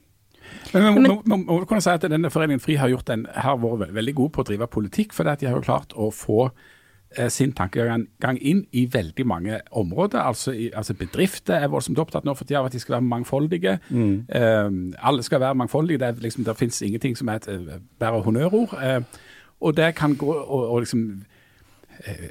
[0.74, 4.36] Men, må, kunne si at denne Foreningen FRI har, gjort en, har vært veldig god
[4.36, 6.50] på å drive politikk, for de har jo klart å få
[7.18, 10.20] Eh, sin tankegang inn i veldig mange områder.
[10.20, 13.08] Altså, i, altså Bedrifter er voldsomt opptatt nå for tida av at de skal være
[13.08, 13.80] mangfoldige.
[13.90, 14.28] Mm.
[14.30, 14.68] Eh,
[15.02, 15.98] alle skal være mangfoldige.
[15.98, 18.78] Det, er liksom, det finnes ingenting som er et uh, bare honnørord.
[18.78, 19.02] Eh,
[19.60, 21.24] og det kan gå og, og liksom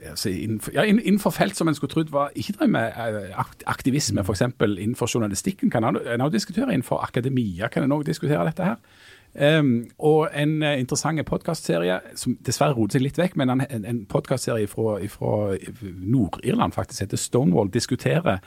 [0.09, 2.93] altså innenfor, ja, innenfor, felt som en skulle trodd var ikke drev med
[3.67, 4.43] aktivisme, f.eks.
[4.61, 6.73] innenfor journalistikken, kan en også diskutere.
[6.73, 8.77] Innenfor akademia kan en òg diskutere dette her.
[9.59, 13.85] Um, og en uh, interessant podkastserie som dessverre roter seg litt vekk, men en, en,
[13.85, 14.97] en podkastserie fra,
[15.83, 18.39] Nord-Irland faktisk heter Stonewall diskuterer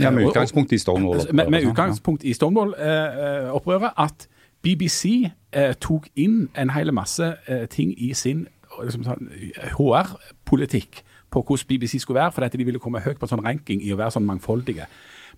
[0.00, 1.20] ja, Med eh, utgangspunkt i Stonewall.
[1.32, 3.92] Med, med utgangspunkt i Stonewall-opprøret.
[3.92, 4.28] Uh, at
[4.62, 7.34] BBC uh, tok inn en hel masse
[7.70, 8.46] ting i sin
[8.82, 9.30] liksom, sånn,
[9.76, 13.82] HR-politikk på hvordan BBC skulle være, fordi de ville komme høyt på en sånn ranking
[13.82, 14.88] i å være sånn mangfoldige.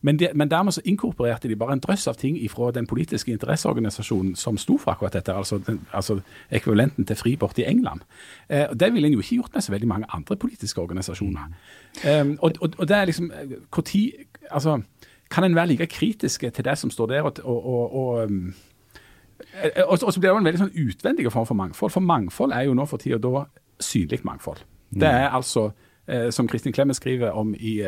[0.05, 3.33] Men, de, men, dermed så inkorporerte de bare en drøss av ting fra den politiske
[3.33, 6.19] interesseorganisasjonen som sto for akkurat dette, altså, den, altså
[6.51, 8.03] ekvivalenten til Fribort i England.
[8.49, 11.49] Eh, det ville en jo ikke gjort med så veldig mange andre politiske organisasjoner.
[12.05, 13.33] Eh, og, og, og, det er liksom
[13.73, 14.13] hvor tid,
[14.51, 14.83] altså,
[15.31, 17.23] Kan en være like kritiske til det som står der?
[17.23, 18.27] og, og,
[19.87, 21.93] og um, så blir det jo en veldig sånn utvendig form for mangfold.
[21.95, 23.45] For mangfold er jo nå for tida da
[23.83, 24.63] synlig mangfold.
[24.95, 25.69] Det er altså
[26.07, 27.81] eh, som Kristin Clemet skriver om i,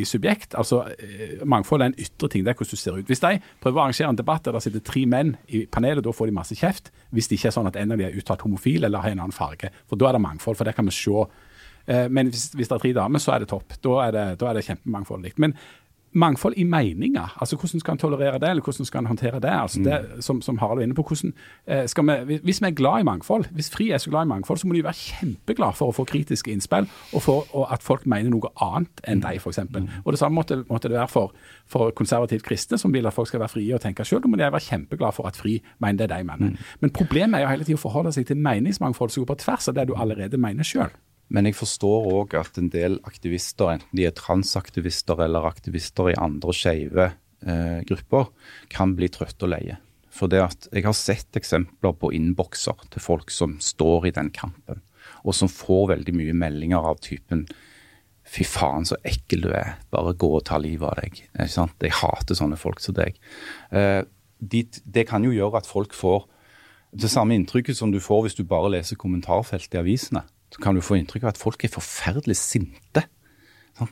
[0.00, 0.54] i, Subjekt.
[0.54, 2.44] altså eh, Mangfold er en ytre ting.
[2.44, 3.06] Det er hvordan du ser ut.
[3.06, 6.12] Hvis de prøver å arrangere en debatt der det sitter tre menn i panelet, da
[6.12, 6.92] får de masse kjeft.
[7.10, 9.24] Hvis det ikke er sånn at en av de er uttalt homofil eller har en
[9.24, 9.72] annen farge.
[9.88, 11.26] For da er det mangfold, for det kan vi se.
[11.86, 13.78] Eh, men hvis, hvis, det er tre damer, så er det topp.
[13.82, 15.36] Da er det, da er det kjempemangfoldig.
[15.42, 15.56] Men
[16.12, 17.36] mangfold i meninger.
[17.40, 19.50] altså Hvordan skal en tolerere det, eller hvordan skal en håndtere det?
[19.50, 21.02] altså det Som, som Harald var inne på.
[21.02, 21.32] hvordan
[21.66, 24.58] eh, vi, Hvis vi er glad i mangfold, hvis FRI er så glad i mangfold,
[24.58, 28.06] så må de være kjempeglade for å få kritiske innspill, og for og at folk
[28.06, 29.58] mener noe annet enn deg, f.eks.
[29.58, 29.88] Mm.
[30.04, 31.34] Og det samme måtte, måtte det være for,
[31.66, 34.22] for konservativt kristne, som vil at folk skal være frie og tenke selv.
[34.22, 36.50] Da må de være kjempeglade for at FRI mener det de mener.
[36.50, 36.56] Mm.
[36.80, 39.68] Men problemet er jo hele tiden å forholde seg til meningsmangfold som går på tvers
[39.68, 40.90] av det du allerede mener sjøl.
[41.30, 46.18] Men jeg forstår òg at en del aktivister, enten de er transaktivister eller aktivister i
[46.18, 47.06] andre skeive
[47.46, 48.32] eh, grupper,
[48.72, 49.78] kan bli trøtte og leie.
[50.10, 54.32] For det at jeg har sett eksempler på innbokser til folk som står i den
[54.34, 54.82] kampen,
[55.22, 57.46] og som får veldig mye meldinger av typen
[58.30, 59.72] Fy faen, så ekkel du er.
[59.90, 61.16] Bare gå og ta livet av deg.
[61.34, 63.16] Jeg hater sånne folk som deg.
[63.74, 64.04] Eh,
[64.38, 66.28] de, det kan jo gjøre at folk får
[66.94, 70.76] det samme inntrykket som du får hvis du bare leser kommentarfeltet i avisene så kan
[70.76, 73.04] du få inntrykk av at folk er forferdelig sinte.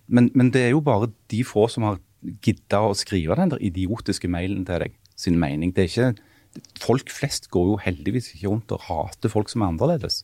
[0.06, 2.00] Men, men, det er jo bare de få som har
[2.44, 5.72] gidda å skrive den der idiotiske mailen til deg, sin mening.
[5.74, 6.24] Det er ikke,
[6.80, 10.22] Folk flest går jo heldigvis ikke rundt og hater folk som er annerledes.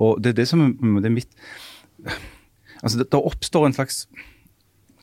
[0.00, 1.34] Og det er det som det er mitt
[2.84, 4.04] Altså, det, det oppstår en slags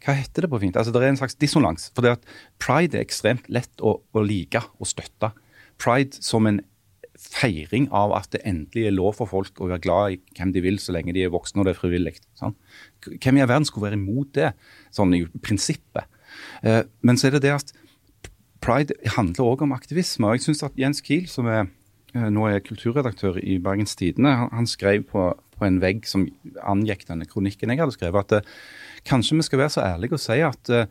[0.04, 0.78] hva heter det på fint?
[0.78, 1.88] Altså, Det er en slags dissonans.
[1.96, 2.26] For det at
[2.60, 5.32] pride er ekstremt lett å, å like og støtte.
[5.80, 6.60] Pride som en
[7.34, 10.63] feiring av at det endelig er lov for folk å være glad i hvem de
[10.65, 12.17] vil, så lenge de er voksne og det er frivillig.
[12.39, 12.56] Sånn.
[13.17, 14.52] Hvem i all verden skulle være imot det,
[14.93, 16.10] sånn i prinsippet?
[16.65, 17.74] Eh, men så er det det at
[18.63, 20.28] pride handler òg om aktivisme.
[20.28, 21.67] og jeg synes at Jens Kiel, som er,
[22.13, 26.28] eh, nå er kulturredaktør i Bergens Tidende, han, han skrev på, på, en vegg som
[26.62, 28.54] angikk denne kronikken jeg hadde skrevet, at eh,
[29.10, 30.88] kanskje vi skal være så ærlige og si at eh,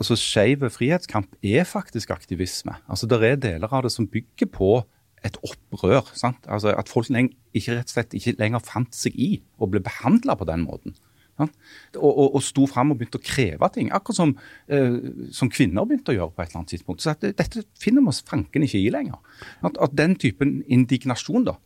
[0.00, 2.74] altså skeiv frihetskamp er faktisk aktivisme.
[2.88, 4.82] Altså Det er deler av det som bygger på
[5.26, 6.10] et opprør.
[6.18, 6.44] Sant?
[6.48, 10.36] Altså At folk ikke rett og slett ikke lenger fant seg i å bli behandla
[10.38, 10.96] på den måten.
[11.42, 14.34] Og, og, og sto fram og begynte å kreve ting, akkurat som,
[14.70, 14.98] eh,
[15.34, 17.02] som, kvinner begynte å gjøre på et eller annet tidspunkt.
[17.02, 19.18] Så at, Dette finner vi oss fanken ikke i lenger.
[19.64, 21.56] At, at den typen indignasjon, da.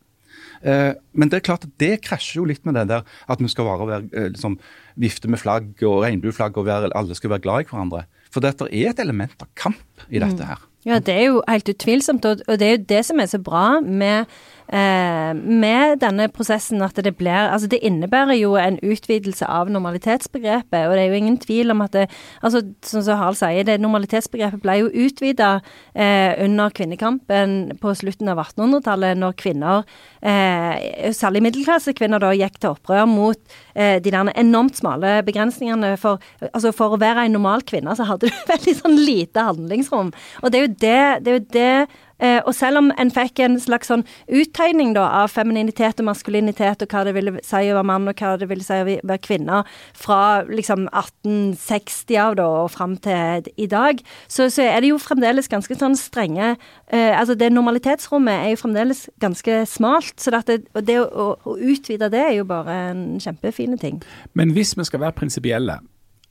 [0.62, 3.51] Eh, men det er klart at det krasjer jo litt med det der at vi
[3.53, 4.57] skal være, være, eh, liksom,
[5.03, 8.07] vifte med flagg og regnbueflagg og være, alle skal være glad i hverandre.
[8.33, 10.62] For dette er et element av kamp i dette her.
[10.87, 13.81] Ja, det er jo helt utvilsomt, og det er jo det som er så bra
[13.81, 14.25] med
[14.66, 20.94] med denne prosessen at det blir Altså, det innebærer jo en utvidelse av normalitetsbegrepet, og
[20.96, 22.07] det er jo ingen tvil om at det
[22.42, 25.50] Altså, som Harald sier, det normalitetsbegrepet ble jo utvida
[25.94, 29.87] eh, under kvinnekampen på slutten av 1800-tallet, når kvinner,
[30.20, 33.38] eh, særlig middelklassekvinner, da gikk til opprør mot
[33.74, 35.94] eh, de der enormt smale begrensningene.
[36.00, 40.12] For, altså, for å være en normal kvinne, så hadde du veldig sånn lite handlingsrom.
[40.42, 41.72] Og det er jo det, det, er jo det
[42.18, 46.83] Eh, og selv om en fikk en slags sånn uttegning da, av femininitet og maskulinitet,
[46.83, 49.22] og hva det ville si å være mann og hva det ville si å være
[49.24, 49.62] kvinne,
[49.96, 55.00] fra liksom 1860 av da og fram til i dag, så, så, er det jo
[55.02, 60.59] fremdeles ganske sånn strenge eh, Altså det normalitetsrommet er jo fremdeles ganske smalt, så det,
[60.88, 64.00] det å, å utvide det er jo bare en kjempefine ting.
[64.35, 65.79] Men hvis vi skal være prinsipielle,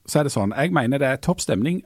[0.05, 0.53] så er det sånn.
[0.53, 1.81] Jeg mener det er topp stemning.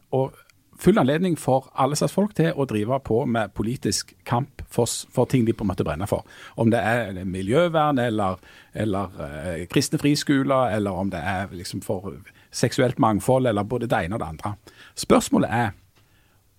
[0.79, 5.27] Full anledning for alle slags folk til å drive på med politisk kamp for, for,
[5.27, 6.23] ting de på en måte brenner for.
[6.55, 8.39] Om det er miljøvern eller,
[8.73, 12.13] eller eh, kristne friskoler, eller om det er liksom for
[12.51, 14.53] seksuelt mangfold, eller både det ene og det andre.
[14.95, 15.75] Spørsmålet er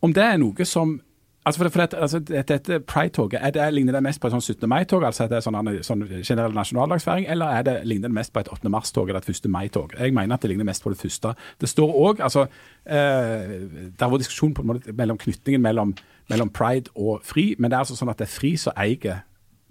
[0.01, 0.99] om det er noe som
[1.47, 4.67] Altså for, for det, altså dette Pride-toget, det, Ligner det mest på et sånn 17.
[4.69, 8.35] mai-tog, altså at det er sånn, sånn generell nasjonaldagsfeiring, eller er det, ligner det mest
[8.35, 8.69] på et 8.
[8.69, 9.49] mars-tog eller et 1.
[9.49, 9.95] mai-tog?
[9.97, 11.33] Jeg mener at det ligner mest på det første.
[11.61, 12.45] Det står òg altså,
[12.85, 13.57] eh,
[13.89, 15.95] Det har vært diskusjon på en måte mellom knytningen mellom,
[16.29, 19.25] mellom, pride og fri, men det er altså sånn at det er fri som eier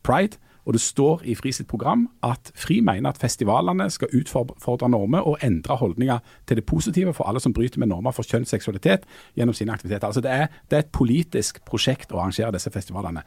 [0.03, 0.41] pride.
[0.69, 5.25] Og det står i FRI sitt program at FRI mener at festivalene skal utfordre normer
[5.25, 8.51] og endre holdninger til det positive for alle som bryter med normer for kjønn og
[8.51, 10.05] seksualitet gjennom sine aktiviteter.
[10.05, 13.23] Altså det er, det er et politisk prosjekt å arrangere disse festivalene.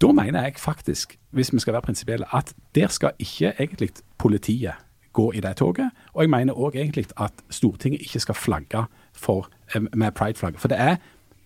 [0.00, 4.80] Da mener jeg faktisk, hvis vi skal være prinsipielle, at der skal ikke egentlig politiet
[5.12, 5.92] gå i det toget.
[6.14, 10.58] Og jeg mener òg egentlig at Stortinget ikke skal flagge for, eh, med prideflagg.
[10.58, 10.96] For det er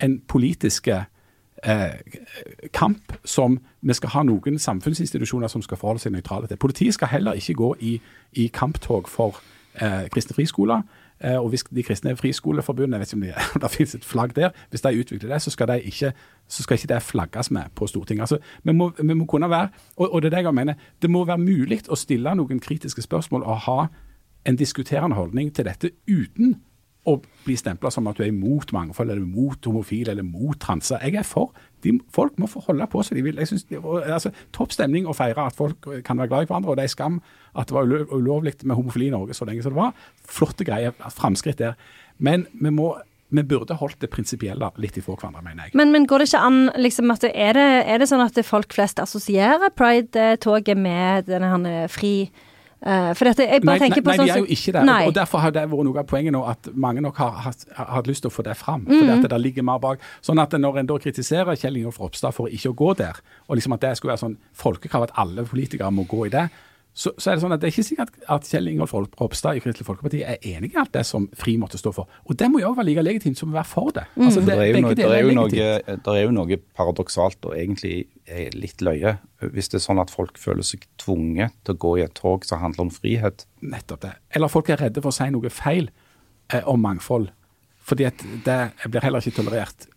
[0.00, 1.06] en politiske
[1.64, 1.98] eh,
[2.72, 6.60] kamp som vi skal ha noen samfunnsinstitusjoner som skal forholde seg nøytrale til.
[6.60, 7.96] Politiet skal heller ikke gå i,
[8.32, 9.40] i kamptog for
[9.80, 10.82] eh, kristne friskoler.
[11.20, 14.36] Eh, og hvis de kristne friskoleforbundene, jeg vet ikke om det, det finnes et flagg
[14.36, 16.12] der, hvis de utvikler det, så skal, de ikke,
[16.48, 18.22] så skal ikke det flagges med på Stortinget.
[18.22, 21.10] Altså, vi, må, vi må kunne være, og, og, det er det jeg mener, det
[21.10, 23.86] må være mulig å stille noen kritiske spørsmål og ha
[24.46, 26.60] en diskuterende holdning til dette uten
[27.06, 31.02] å bli stempla som at du er imot mangfold, eller mot homofile eller mot transer.
[31.06, 31.54] Jeg er for.
[31.84, 33.38] De, folk må få holde på som de vil.
[33.38, 33.66] Jeg synes,
[34.04, 36.72] altså, Topp stemning å feire at folk kan være glad i hverandre.
[36.72, 37.20] og Det er skam
[37.54, 40.08] at det var ulovlig med homofili i Norge så lenge som det var.
[40.26, 40.96] Flotte greier.
[41.14, 41.78] Framskritt der.
[42.18, 42.96] Men vi må
[43.28, 45.74] vi burde holdt det prinsipielle litt ifra hverandre, mener jeg.
[45.78, 48.76] Men, men går det ikke an liksom at er, det, er det sånn at folk
[48.76, 52.44] flest assosierer pride-toget med denne her fri eh,
[52.80, 54.84] For dette, jeg bare Nei, tenker nei, på nei, sånn de er jo ikke der.
[54.86, 54.98] Nei.
[55.08, 58.10] Og, derfor har det vært noe av poenget nå at mange nok har har hatt
[58.10, 58.84] lyst til å få det fram.
[58.84, 58.92] Mm.
[58.92, 60.04] Fordi at det ligger mer bak.
[60.24, 63.58] Sånn at når en da kritiserer Kjell Ingolf Ropstad for ikke å gå der, og
[63.58, 66.46] liksom at det skulle være sånn folkekrav at alle politikere må gå i det,
[66.96, 69.60] så, så er det sånn at det er ikke sikkert at Kjell Ingolf Ropstad i
[69.60, 72.08] Kristelig Folkeparti er enig i alt det som FRI måtte stå for.
[72.24, 74.06] Og det må jo også være like legitimt som å være for det.
[74.14, 74.22] Mm.
[74.24, 77.52] Altså, Det er, jo begge noe, det, er noe, det er jo noe paradoksalt og
[77.52, 79.18] egentlig er litt løye.
[79.44, 82.48] Hvis det er sånn at folk føler seg tvunget til å gå i et tog
[82.48, 83.44] som handler om frihet.
[83.60, 84.14] Nettopp det.
[84.32, 85.92] Eller folk er redde for å si noe feil
[86.48, 87.28] eh, om mangfold.
[87.86, 89.90] Fordi at det blir heller ikke tolerert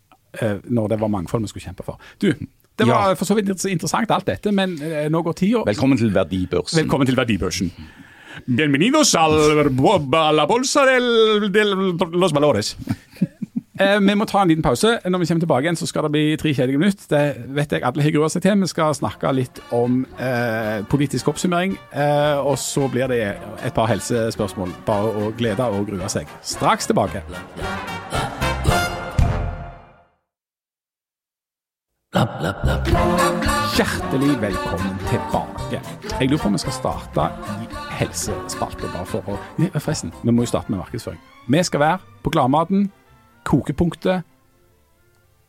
[0.43, 2.11] eh, når det var mangfold vi skulle kjempe for.
[2.19, 2.33] Du,
[2.79, 3.15] det var Ja.
[3.19, 5.63] for så vidt interessant alt dette, men eh, nå går tida.
[5.67, 6.79] Velkommen til Verdibørsen.
[6.83, 7.71] Velkommen til Verdibørsen.
[8.47, 9.35] Bienvenidos al,
[10.15, 11.75] a la bolsa del, del
[12.15, 12.75] los valores.
[13.79, 14.89] Eh, vi må ta en liten pause.
[15.07, 17.05] Når vi kommer tilbake igjen, så skal det bli tre kjedelige minutter.
[17.13, 18.57] Det vet jeg alle har grua seg til.
[18.59, 21.77] Vi skal snakke litt om eh, politisk oppsummering.
[21.93, 23.21] Eh, og så blir det
[23.63, 24.75] et par helsespørsmål.
[24.83, 26.27] Bare å glede og grue seg.
[26.43, 27.23] Straks tilbake.
[33.77, 35.79] Hjertelig velkommen tilbake.
[36.19, 37.25] Jeg lurer på om vi skal starte
[37.61, 37.67] i
[37.99, 38.89] helsespalten.
[38.95, 39.35] bare for å...
[39.61, 41.19] Nei, Forresten, vi må jo starte med markedsføring.
[41.53, 42.87] Vi skal være på Gladmaten,
[43.45, 44.25] kokepunktet,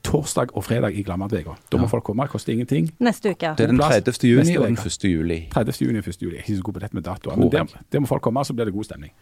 [0.05, 1.55] torsdag og fredag i Gladmatveka.
[1.73, 2.91] Da må folk komme, det koster ingenting.
[3.01, 3.55] Neste uke.
[3.57, 4.29] Det er den Plass 30.
[4.29, 5.05] juni og den 1.
[5.09, 5.39] juli.
[5.55, 5.81] 30.
[5.87, 6.21] juni og 1.
[6.27, 6.35] juli.
[6.37, 8.45] Jeg er ikke så god på dette med datoer, men der, der må folk komme,
[8.45, 9.15] så blir det god stemning.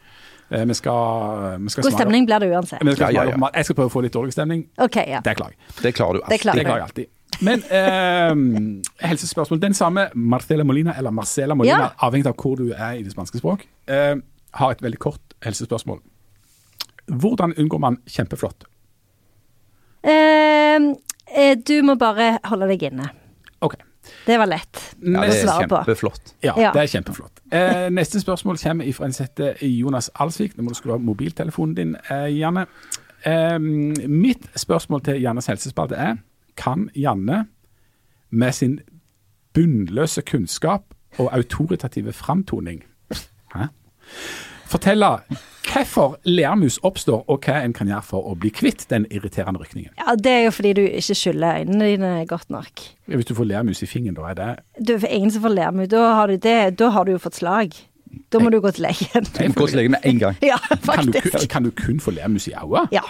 [0.50, 2.82] Eh, vi skal, vi skal God smake- stemning blir det uansett.
[2.82, 3.50] Skal Ja, ja, ja.
[3.54, 4.66] Jeg skal prøve å få litt dårlig stemning.
[4.78, 5.20] Okay, ja.
[5.22, 5.78] Det klarer jeg.
[5.86, 6.40] Det klarer du Det alltid.
[6.42, 7.06] klarer Det klarer jeg alltid.
[7.40, 8.34] Men eh,
[9.08, 9.60] helsespørsmål.
[9.62, 11.88] Den samme Marcela Molina, eller Marcela Molina, Ja.
[12.08, 14.16] avhengig av hvor du er i det spanske språk, eh,
[14.54, 16.00] har et veldig kort helsespørsmål.
[17.08, 18.64] Hvordan unngår man kjempeflått?
[20.02, 20.76] Eh,
[21.36, 23.08] eh, du må bare holde deg inne.
[23.62, 23.74] OK.
[24.26, 25.76] Det var lett Ja, det er svare på.
[25.84, 26.34] kjempeflott.
[26.42, 26.72] Ja, Ja.
[26.72, 27.40] det er kjempeflott.
[27.52, 30.56] Eh, neste spørsmål kommer fra en sette Jonas Alsvik.
[30.56, 32.66] Nå må du skru av mobiltelefonen din, eh, Janne.
[33.24, 36.16] Eh, mitt spørsmål til Jannes helsespalte er
[36.58, 37.44] kan Janne
[38.30, 38.80] med sin
[39.56, 40.82] bunnløse kunnskap
[41.18, 42.82] og autoritative framtoning
[43.54, 43.68] Hæ?
[44.68, 45.06] fortelle
[45.68, 49.90] hvorfor lermus oppstår, og hva en kan gjøre for å bli kvitt den irriterende rykningen?
[50.00, 52.82] Ja, Det er jo fordi du ikke skyller øynene dine godt nok.
[53.06, 55.88] Hvis du får lermus i fingeren, da er det Du er ingen som får lermus,
[55.92, 56.78] Da har du det.
[56.78, 57.76] Da har du jo fått slag.
[58.32, 59.24] Da må du gå til legen.
[59.38, 60.36] Du må gå til legen med en gang.
[60.52, 61.48] Ja, kan du, faktisk.
[61.50, 62.88] kan du kun få lermus i øyet?
[62.92, 63.04] Ja.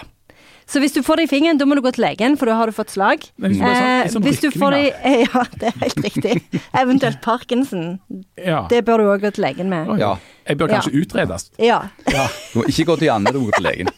[0.69, 2.53] Så hvis du får det i fingeren, da må du gå til legen, for da
[2.59, 3.23] har du fått slag.
[3.41, 6.35] Men hvis du Eh, sånn hvis du får det i Ja, det er helt riktig.
[6.77, 7.99] Eventuelt Parkinson.
[8.37, 8.67] Ja.
[8.69, 9.89] Det bør du òg gå til legen med.
[9.99, 10.15] Ja.
[10.45, 11.01] Jeg bør kanskje Ja.
[11.01, 11.49] utredes.
[11.57, 11.79] Ja.
[12.53, 13.89] Du må ikke gå til Janne, du må gå til legen.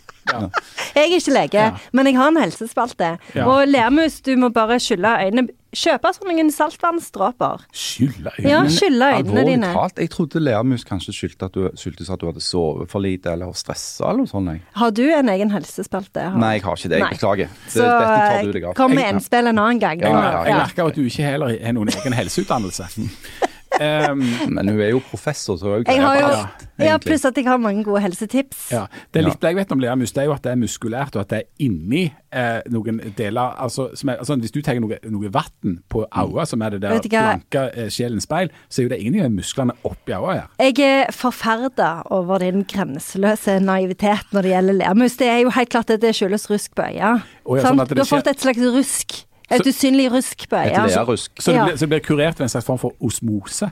[0.96, 1.72] Jeg er ikke lege, Ja.
[1.94, 3.18] men jeg har en helsespalte.
[3.36, 3.46] Ja.
[3.46, 5.48] Og lermus, du må bare skylle øynene.
[5.72, 7.62] Kjøpe sånne saltvannsdråper.
[7.74, 8.50] Skylle øynene?
[8.50, 9.70] Ja, skylle øynene Alvorlig dine.
[9.74, 13.32] talt, jeg trodde lermus kanskje skyldtes at, du- skyldtes at du hadde sovet for lite
[13.32, 14.50] eller stressa eller noe sånt.
[14.52, 14.62] Jeg.
[14.76, 16.20] Har du en egen helsespalte?
[16.30, 17.00] Har- Nei, jeg har ikke det.
[17.00, 17.48] Jeg beklager.
[17.48, 18.74] Det, Så dette tar du deg av.
[18.76, 20.00] kom med innspill en annen gang.
[20.02, 20.58] Ja, ja, Jeg Ja.
[20.58, 22.86] merker at du ikke heller har noen egen helseutdannelse.
[23.82, 24.22] Um,
[24.54, 27.26] Men hun er jo professor, så hun jo Jeg har jo, Ja, alt, ja, pluss
[27.26, 28.68] at jeg har mange gode helsetips.
[28.72, 28.86] ja.
[29.14, 29.48] Det er litt Ja.
[29.48, 31.40] det jeg vet om leamus, det er jo at det er muskulært, og at det
[31.40, 35.80] er inni eh, noen deler altså, som er, altså, Hvis du tar noe, noe vann
[35.90, 39.26] på øyet, som er det der blanke eh, sjelens speil, så er jo det ingen
[39.26, 40.48] av musklene oppi øyet her.
[40.60, 45.18] Jeg er forferda over din grenseløse naivitet når det gjelder leamus.
[45.18, 47.18] Det er jo helt klart at det skyldes rusk på øya.
[47.46, 47.80] Å ja, Sant?
[47.82, 49.26] sånn du har fått et slags rusk.
[49.56, 50.86] Et usynlig rusk på Et øya.
[50.88, 51.32] learusk.
[51.40, 51.64] Så det, Ja.
[51.66, 53.70] blir, så det blir kurert ved en slags form for osmose.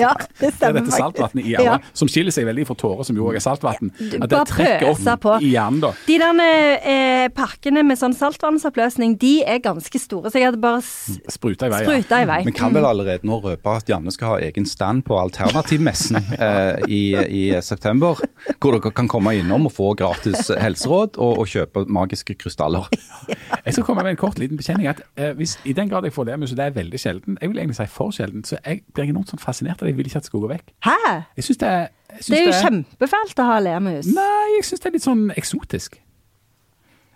[0.00, 1.78] Ja, det Det er stemmer dette saltvannet i hjernen, Ja.
[1.92, 3.90] som skiller seg veldig fra tårer, som jo også er saltvann.
[4.22, 5.36] At det trekker opp på.
[5.42, 5.92] i hjernen, da.
[6.06, 10.80] De der eh, pakkene med sånn saltvannsoppløsning, de er ganske store, så jeg hadde bare
[10.82, 11.82] s- Spruta i vei.
[11.84, 12.20] ja.
[12.22, 12.40] i vei.
[12.44, 16.80] Vi kan vel allerede nå røpe at Janne skal ha egen stand på Alternativmessen eh,
[16.88, 18.18] i, i september.
[18.60, 22.88] Hvor dere kan komme innom og få gratis helseråd og, og kjøpe magiske krystaller.
[23.66, 24.86] Jeg skal komme med en kort liten bekjenning.
[24.88, 27.36] at eh, hvis, I den grad jeg får det, men så det er veldig sjelden,
[27.40, 29.89] jeg vil egentlig si for sjelden, så jeg blir enormt sånn fascinert av det.
[29.90, 30.70] Jeg vil ikke at det skal gå vekk.
[30.86, 30.94] Hæ?
[31.40, 34.06] Jeg synes det er jeg synes Det er jo kjempefælt å ha lermus.
[34.14, 35.98] Nei, jeg syns det er litt sånn eksotisk.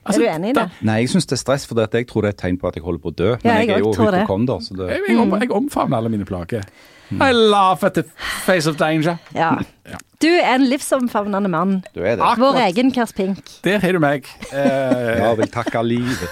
[0.05, 0.63] Altså, er du enig i det?
[0.69, 2.69] da- Nei, jeg syns det er stress, for jeg tror det er et tegn på
[2.69, 3.31] at jeg holder på å dø.
[3.43, 4.21] Men Ja, jeg jeg er jo det.
[4.21, 6.63] hypokonder, så det Jeg, jeg, jeg omfavner alle mine plager.
[7.15, 8.03] I laugh at the
[8.45, 9.17] face of danger.
[9.35, 9.55] Ja.
[9.89, 9.97] Ja.
[10.21, 11.85] Du er en livsomfavnende mann.
[11.95, 12.21] du er det.
[12.21, 12.39] Akkurat.
[12.39, 13.39] Vår egen Kers Pink.
[13.65, 14.25] Der har du meg.
[14.53, 16.29] Eh, Ja, vil takke livet.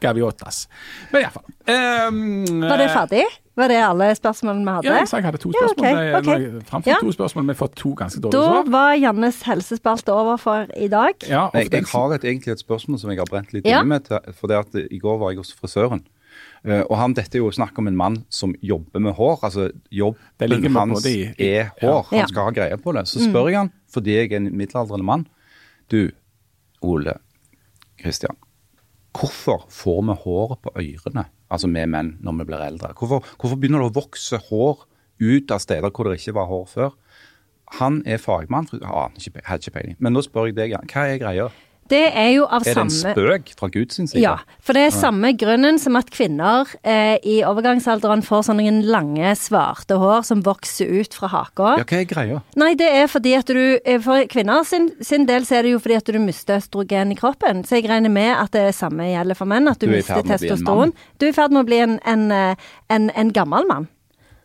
[0.00, 0.66] Gaviotas.
[1.12, 1.44] Men iallfall.
[1.68, 3.24] Um, Var det ferdig?
[3.56, 4.88] Var det alle spørsmålene vi hadde?
[4.88, 5.86] Ja, jeg sa jeg hadde to spørsmål.
[5.86, 6.60] Ja, okay, okay.
[6.70, 6.96] Framfor Ja.
[7.00, 11.14] to spørsmål, men fått to ganske dårlige Da var Jannes helsespalte over for i dag.
[11.28, 13.80] Ja, Jeg, jeg har et, egentlig et spørsmål som jeg har brent litt Ja.
[13.82, 14.34] inne med.
[14.34, 16.02] For det at I går var jeg hos frisøren.
[16.64, 19.38] Eh, og han, Dette er jo snakk om en mann som jobber med hår.
[19.44, 22.06] altså Jobben hans er hår.
[22.10, 22.18] Ja.
[22.18, 23.06] Han skal ha greie på det.
[23.06, 25.26] Så spør jeg han, fordi jeg er en middelaldrende mann
[25.90, 26.10] Du,
[26.82, 27.12] Ole
[28.02, 28.36] Kristian.
[29.14, 31.24] Hvorfor får vi håret på ørene,
[31.54, 32.92] altså vi menn, når vi blir eldre?
[32.98, 34.84] Hvorfor, hvorfor begynner det å vokse hår
[35.22, 36.96] ut av steder hvor det ikke var hår før?
[37.80, 39.96] Han er fagmann, ikke, hadde ikke peiling.
[39.98, 41.48] Men nå spør jeg deg, hva er greia?
[41.90, 44.20] Det er jo av samme Er det en spøk fra Guds side?
[44.22, 49.34] Ja, for det er samme grunnen som at kvinner eh, i overgangsalderen får sånne lange,
[49.36, 51.74] svarte hår som vokser ut fra haka.
[51.82, 52.40] Ja, hva er greia?
[52.60, 55.74] Nei, det er fordi at du eh, For kvinner sin, sin del så er det
[55.74, 57.64] jo fordi at du mister østrogen i kroppen.
[57.68, 60.24] Så jeg regner med at det samme gjelder for menn, at du, Du er mister
[60.24, 60.94] testosteron.
[61.20, 63.90] Du er i ferd med å bli en, en, eh, en, en gammel mann.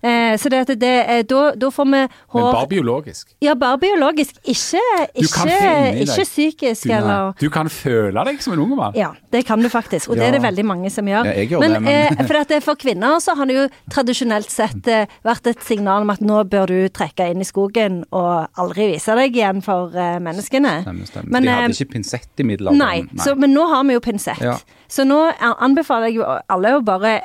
[0.01, 0.91] Eh, så det, det,
[1.29, 3.33] da, da får vi Men bare biologisk.
[3.43, 4.37] Ja, bare biologisk.
[4.47, 4.79] Ikke,
[5.13, 5.57] ikke,
[6.05, 8.93] ikke psykisk, Du, eller du kan føle deg som en unge mann.
[8.95, 11.25] ja, det kan du faktisk, og det er det veldig mange som gjør.
[11.27, 14.49] Ja, gjør men, det, men- eh, for, det, for kvinner så har det jo tradisjonelt
[14.51, 18.47] sett eh, vært et signal om at nå bør du trekke inn i skogen og
[18.55, 20.81] aldri vise deg igjen for eh, menneskene.
[20.85, 21.31] Stemmer, stemmer.
[21.35, 22.79] Men, De eh, hadde ikke pinsett i middelalderen.
[23.09, 24.39] Nei, Så, men nå har vi jo pinsett.
[24.41, 24.55] Ja.
[24.87, 27.17] Så nå anbefaler jeg jo alle å bare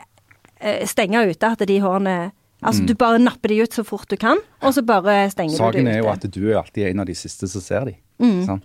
[0.61, 2.33] eh, stenge ute at de hårene
[2.65, 5.61] Altså du bare napper de ut så fort du kan, og så bare stenger du
[5.61, 5.67] Mm.
[5.67, 7.95] Saken er jo at du er alltid en av de siste som ser de.
[8.47, 8.65] Sant?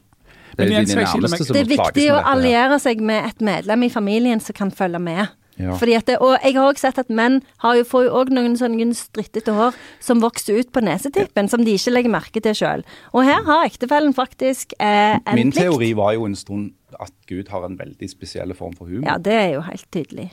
[0.58, 3.90] Det er de nærmeste som Det er viktig å alliere seg med et medlem i
[3.94, 5.28] familien som kan følge med.
[5.60, 5.76] Ja.
[5.76, 8.30] Fordi at det, og jeg har også sett at menn har jo, får jo òg
[8.32, 12.56] noen sånne strittete hår som vokser ut på nesetippen, som de ikke legger merke til
[12.56, 12.84] sjøl.
[13.12, 15.66] Og her har ektefellen faktisk eh, en Min plikt.
[15.66, 19.08] teori var jo en stund at Gud har en veldig spesiell form for humor.
[19.08, 20.28] Ja, det er jo helt tydelig.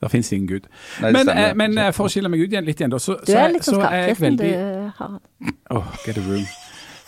[0.00, 0.66] Det fins ingen gud.
[1.02, 3.18] Nei, men, eh, men eh, for å skille meg ut igjen litt igjen, da, så,
[3.20, 5.54] Du så, er litt så sånn er jeg skapkristen, du, veldig Harald.
[5.70, 6.46] Oh, get a room.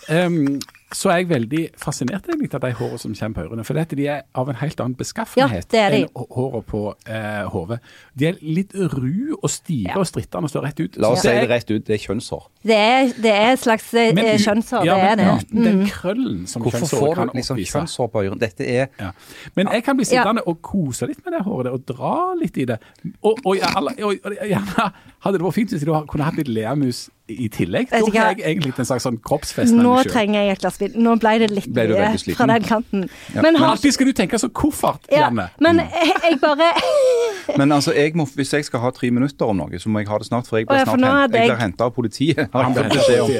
[0.08, 0.60] Um,
[0.94, 3.64] så er jeg veldig fascinert egentlig av de hårene som kommer på ørene.
[3.66, 6.82] For dette, de er av en helt annen beskaffenhet Ja, er enn hå- hårene på
[7.10, 7.80] eh, hodet.
[8.14, 9.98] De er litt ru og stive Ja.
[9.98, 10.96] og strittende og står rett ut.
[11.02, 12.46] La oss si er- det rett ut, det er kjønnshår.
[12.64, 15.50] Det er, det er et slags eh, men- kjønnshår, ja, det er det.
[15.52, 15.64] Mm.
[15.64, 17.72] Den krøllen som Hvorfor kjønnshåret får du liksom oppvise.
[17.78, 18.38] kjønnshår på ørene?
[18.40, 19.10] Dette er Ja.
[19.56, 22.64] Men jeg kan bli sittende og kose litt med det håret og dra litt i
[22.64, 22.78] det.
[23.22, 24.92] Og, og, og, og, og gjerne
[25.24, 27.88] hadde det vært fint hvis jeg kunne hatt litt leamus i tillegg.
[27.88, 30.92] Da har jeg egentlig en slags sånn kroppsfest Nå trenger jeg et glass vin.
[31.00, 33.06] Nå ble det litt Ble mye fra den kanten.
[33.32, 33.40] Ja.
[33.40, 35.46] Men, Men har, alltid skal du tenke så koffert, ja, Janne.
[35.64, 36.68] men jeg, jeg bare
[37.60, 40.08] Men altså, jeg må, hvis jeg skal ha tre minutter om noe, så må jeg
[40.12, 40.48] ha det snart.
[40.48, 42.48] For jeg blir snart nå jeg jeg- henta av politiet.
[42.52, 43.32] Har jeg fått om.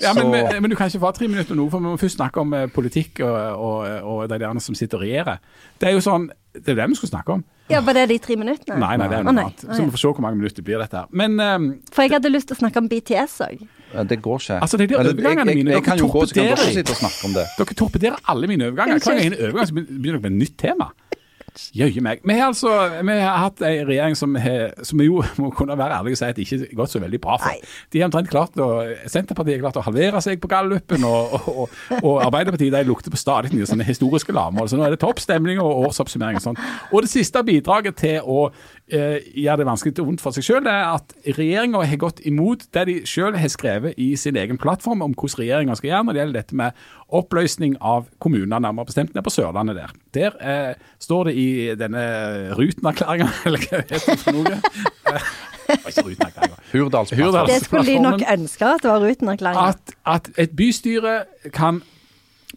[0.00, 2.18] Ja, men, men, men du kan ikke få tre minutter nå, for vi må først
[2.18, 5.40] snakke om eh, politikk og, og, og de der som sitter og regjerer.
[5.80, 6.28] Det er jo sånn,
[6.64, 7.44] det er det vi skal snakke om.
[7.70, 8.76] Ja, Var det de tre minuttene?
[8.78, 9.64] Nei, nei, det er noe annet.
[9.66, 11.08] Så vi får se hvor mange minutter det blir dette her.
[11.10, 13.64] Men um, For jeg hadde lyst til å snakke om BTS òg.
[14.10, 14.58] Det går ikke.
[14.60, 15.74] Altså, det er de overgangene jeg, jeg, mine.
[15.74, 16.76] jeg, kan jo Dere gå, så kan dere torpederer.
[16.78, 17.44] sitte og snakke om det.
[17.58, 19.02] dere torpederer alle mine overganger.
[19.02, 20.88] Hver gang en overgang så begynner dere med et nytt tema.
[21.76, 22.22] Jøye meg.
[22.26, 22.72] Vi har altså
[23.06, 24.36] vi har hatt en regjering som,
[24.82, 27.02] som vi jo må kunne være ærlige og si at det ikke har gått så
[27.02, 27.52] veldig bra for.
[27.52, 27.74] Nei.
[27.92, 28.68] De har omtrent klart å,
[29.10, 33.14] Senterpartiet har klart å halvere seg på gallupen, og, og, og, og Arbeiderpartiet de lukter
[33.14, 34.70] på stadig nye sånne historiske lavmål.
[34.70, 36.60] Så nå er det toppstemning og årsoppsummering og sånn.
[36.92, 38.48] Og det siste bidraget til å
[38.92, 42.66] eh, gjøre det vanskelig til vondt for seg selv, er at regjeringa har gått imot
[42.74, 46.16] det de selv har skrevet i sin egen plattform om hvordan regjeringa skal gjøre når
[46.16, 46.84] det gjelder dette med
[47.16, 49.96] oppløsning av kommuner, nærmere bestemt nede på Sørlandet der.
[50.16, 52.06] Der eh, står det i denne
[52.58, 54.60] Ruten-erklæringa, eller hva heter det for noe.
[55.66, 56.54] Hurdalsplattformen.
[56.66, 57.60] det Ruten-erklæringa.
[57.64, 59.74] Skulle de nok ønske at det var Rutenerklæringen.
[59.74, 61.18] At, at et bystyre
[61.54, 61.82] kan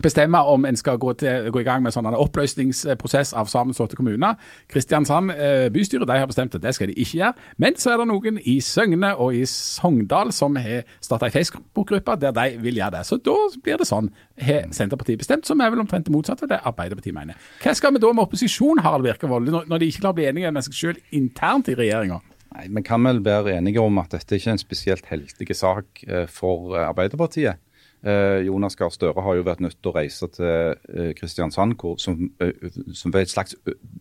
[0.04, 3.98] bestemme om en skal gå, til, gå i gang med sånn en oppløsningsprosess av sammenslåtte
[4.00, 4.38] kommuner.
[4.72, 7.48] Kristiansand eh, bystyre de har bestemt at det skal de ikke gjøre.
[7.62, 12.20] Men så er det noen i Søgne og i Sogndal som har starta ei Facebook-gruppe
[12.22, 13.06] der de vil gjøre det.
[13.10, 16.54] Så da blir det sånn, har Senterpartiet bestemt, som er vel omtrent det motsatte av
[16.54, 17.40] det Arbeiderpartiet mener.
[17.64, 20.54] Hva skal vi da med opposisjon, Harald Virkevold, når, de ikke klarer å bli enige
[20.54, 22.22] med seg selv internt i regjeringa?
[22.56, 26.04] Nei, Vi kan vel være enige om at dette ikke er en spesielt heldig sak
[26.08, 27.62] eh, for eh, Arbeiderpartiet.
[28.08, 32.30] Eh, Jonas Gahr Støre har jo vært nødt til å reise til eh, Kristiansand, som,
[32.40, 33.58] eh, som ved et slags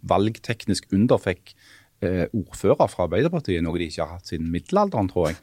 [0.07, 1.57] valgteknisk under fikk
[1.99, 5.39] ordfører fra Arbeiderpartiet, noe de ikke har hatt siden middelalderen, tror jeg.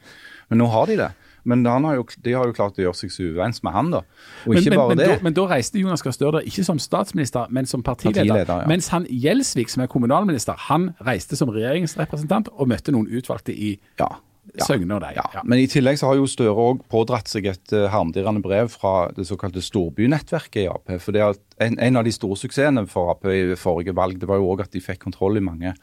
[0.48, 1.08] Men nå har de det.
[1.44, 3.90] Men han har jo, de har jo klart å gjøre seg så uvenns med han,
[3.92, 4.00] da.
[4.46, 5.08] Og Men, ikke men, bare men, det.
[5.10, 8.24] da, men da reiste Jonas Gahr Støre ikke som statsminister, men som partileder.
[8.24, 8.70] Partileder, ja.
[8.72, 13.74] Mens han Gjelsvik, som er kommunalminister, han reiste som regjeringsrepresentant og møtte noen utvalgte i
[14.00, 14.08] ja.
[14.54, 14.64] Ja.
[14.68, 15.10] Søgne og de.
[15.18, 15.42] Ja.
[15.44, 19.10] Men i tillegg så har jo Støre òg pådratt seg et uh, harmdirrende brev fra
[19.16, 20.92] det såkalte storbynettverket i Ap.
[21.02, 24.52] For en, en av de store suksessene for Ap i forrige valg, det var jo
[24.54, 25.74] òg at de fikk kontroll i mange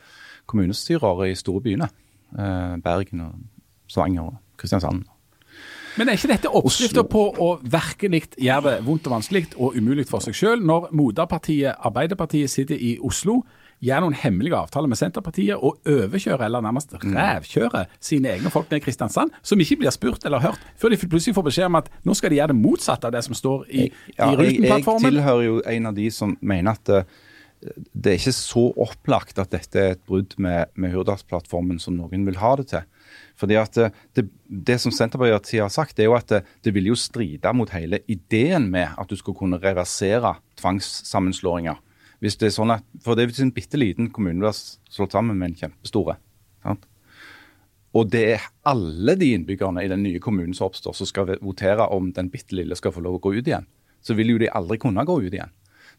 [0.50, 1.90] kommunestyrer i store byene.
[2.34, 3.34] Eh, Bergen og
[3.88, 5.04] Stavanger og Kristiansand.
[5.98, 10.08] Men er ikke dette oppskrifta på å virkelig gjøre det vondt og vanskelig og umulig
[10.10, 13.44] for seg sjøl, når moderpartiet Arbeiderpartiet sitter i Oslo,
[13.84, 18.82] gjør noen hemmelige avtaler med Senterpartiet og overkjører eller nærmest rævkjører sine egne folk ned
[18.82, 21.92] i Kristiansand, som ikke blir spurt eller hørt, før de plutselig får beskjed om at
[22.08, 24.88] nå skal de gjøre det motsatte av det som står i, Ja, i jeg, jeg
[24.88, 27.04] tilhører jo en av de som mener at det,
[27.94, 32.26] det er ikke så opplagt at dette er et brudd med, med Hurdalsplattformen som noen
[32.28, 32.84] vil ha det til.
[33.40, 36.74] Fordi at det, det, det som Senterpartiet har sagt, det er jo at det, det
[36.76, 41.80] vil jo stride mot hele ideen med at du skal kunne reversere tvangssammenslåinger.
[42.24, 45.36] Hvis det er sånn at, For det er en bitte liten kommune blir slått sammen
[45.40, 46.16] med en kjempestore.
[46.64, 46.86] Sant?
[47.94, 51.86] Og det er alle de innbyggerne i den nye kommunen som oppstår, som skal votere
[51.94, 53.68] om den bitte lille skal få lov å gå ut igjen.
[54.02, 55.52] Så vil jo de aldri kunne gå ut igjen.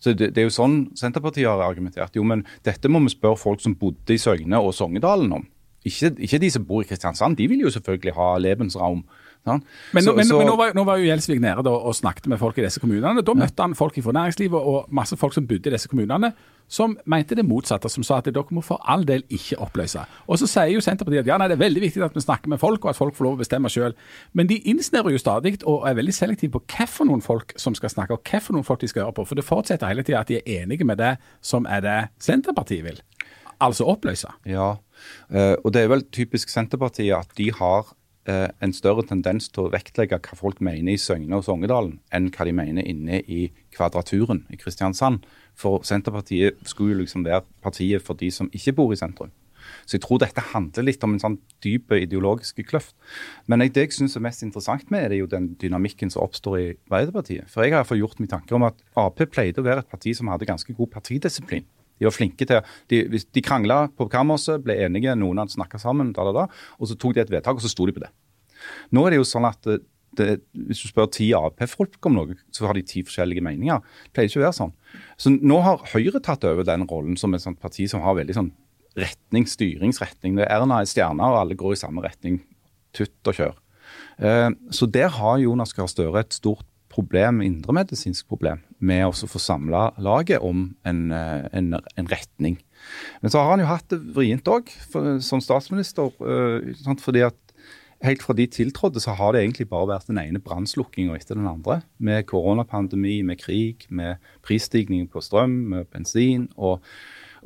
[0.03, 2.17] Så det, det er jo sånn Senterpartiet har argumentert.
[2.17, 5.47] Jo, men dette må vi spørre folk som bodde i Søgne og Sogndalen om.
[5.87, 7.37] Ikke, ikke de som bor i Kristiansand.
[7.39, 9.05] De vil jo selvfølgelig ha Lebensraum.
[9.45, 9.65] Sant?
[9.93, 12.27] Men, Så- men, så- men nå, var, nå var jo Gjelsvik nede da, og snakket
[12.29, 13.23] med folk i disse kommunene.
[13.23, 16.33] Da møtte han folk fra næringslivet og masse folk som bodde i disse kommunene,
[16.69, 17.91] som mente det motsatte.
[17.93, 20.01] Som sa at dere må for all del ikke oppløse.
[20.27, 22.49] Og så sier jo Senterpartiet at ja, nei, det er veldig viktig at vi snakker
[22.49, 23.93] med folk, og at folk får lov å bestemme sjøl.
[24.33, 27.91] Men de innsnevrer jo stadig og er veldig selektive på hvilke noen folk som skal
[27.91, 29.27] snakke, og hvilke noen folk de skal høre på.
[29.29, 32.83] For det fortsetter hele tida at de er enige med det som er det Senterpartiet
[32.85, 33.01] vil.
[33.61, 34.33] Altså oppløse.
[34.47, 34.77] Ja,
[35.31, 37.85] eh, og det er vel typisk Senterpartiet at de har
[38.31, 42.31] eh, en større tendens til å vektlegge hva folk mener i Søgne og Songedalen, enn
[42.35, 45.25] hva de mener inne i Kvadraturen i Kristiansand.
[45.59, 49.33] For Senterpartiet skulle jo liksom være partiet for de som ikke bor i sentrum.
[49.85, 52.95] Så jeg tror dette handler litt om en sånn dyp ideologisk kløft.
[53.49, 56.67] Men det jeg syns er mest interessant med er jo den dynamikken som oppstår i
[56.89, 57.49] Arbeiderpartiet.
[57.53, 60.15] For jeg har iallfall gjort meg tanker om at Ap pleide å være et parti
[60.17, 61.65] som hadde ganske god partidisiplin.
[62.01, 66.13] De var flinke til De, de krangla på kammerset, ble enige, noen hadde snakka sammen,
[66.17, 68.11] da, da, da, og så tok de et vedtak, og så sto de på det.
[68.95, 69.81] Nå er det jo sånn at det,
[70.19, 70.29] det,
[70.69, 73.81] hvis du spør ti Ap-folk om noe, så har de ti forskjellige meninger.
[74.07, 74.75] Det pleier ikke å være sånn.
[75.21, 78.37] Så nå har Høyre tatt over den rollen som et sånt parti som har veldig
[78.37, 78.53] sånn
[78.99, 80.39] retning, styringsretning.
[80.39, 82.39] Det er Erna er stjerna, og alle går i samme retning.
[82.95, 83.57] Tutt og kjør.
[84.23, 89.41] Eh, så der har Jonas Gahr Støre et stort problem, indremedisinsk problem, med å få
[89.41, 92.59] samla laget om en, eh, en, en retning.
[93.23, 94.69] Men så har han jo hatt det vrient òg
[95.25, 96.13] som statsminister.
[96.21, 97.39] eh, fordi at
[98.05, 101.49] Helt fra de tiltrådte så har det egentlig bare vært den ene brannslukkinga etter den
[101.49, 101.81] andre.
[101.97, 106.85] Med koronapandemi, med krig, med prisstigning på strøm, med bensin og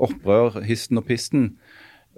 [0.02, 1.52] opprør, histen og pisten.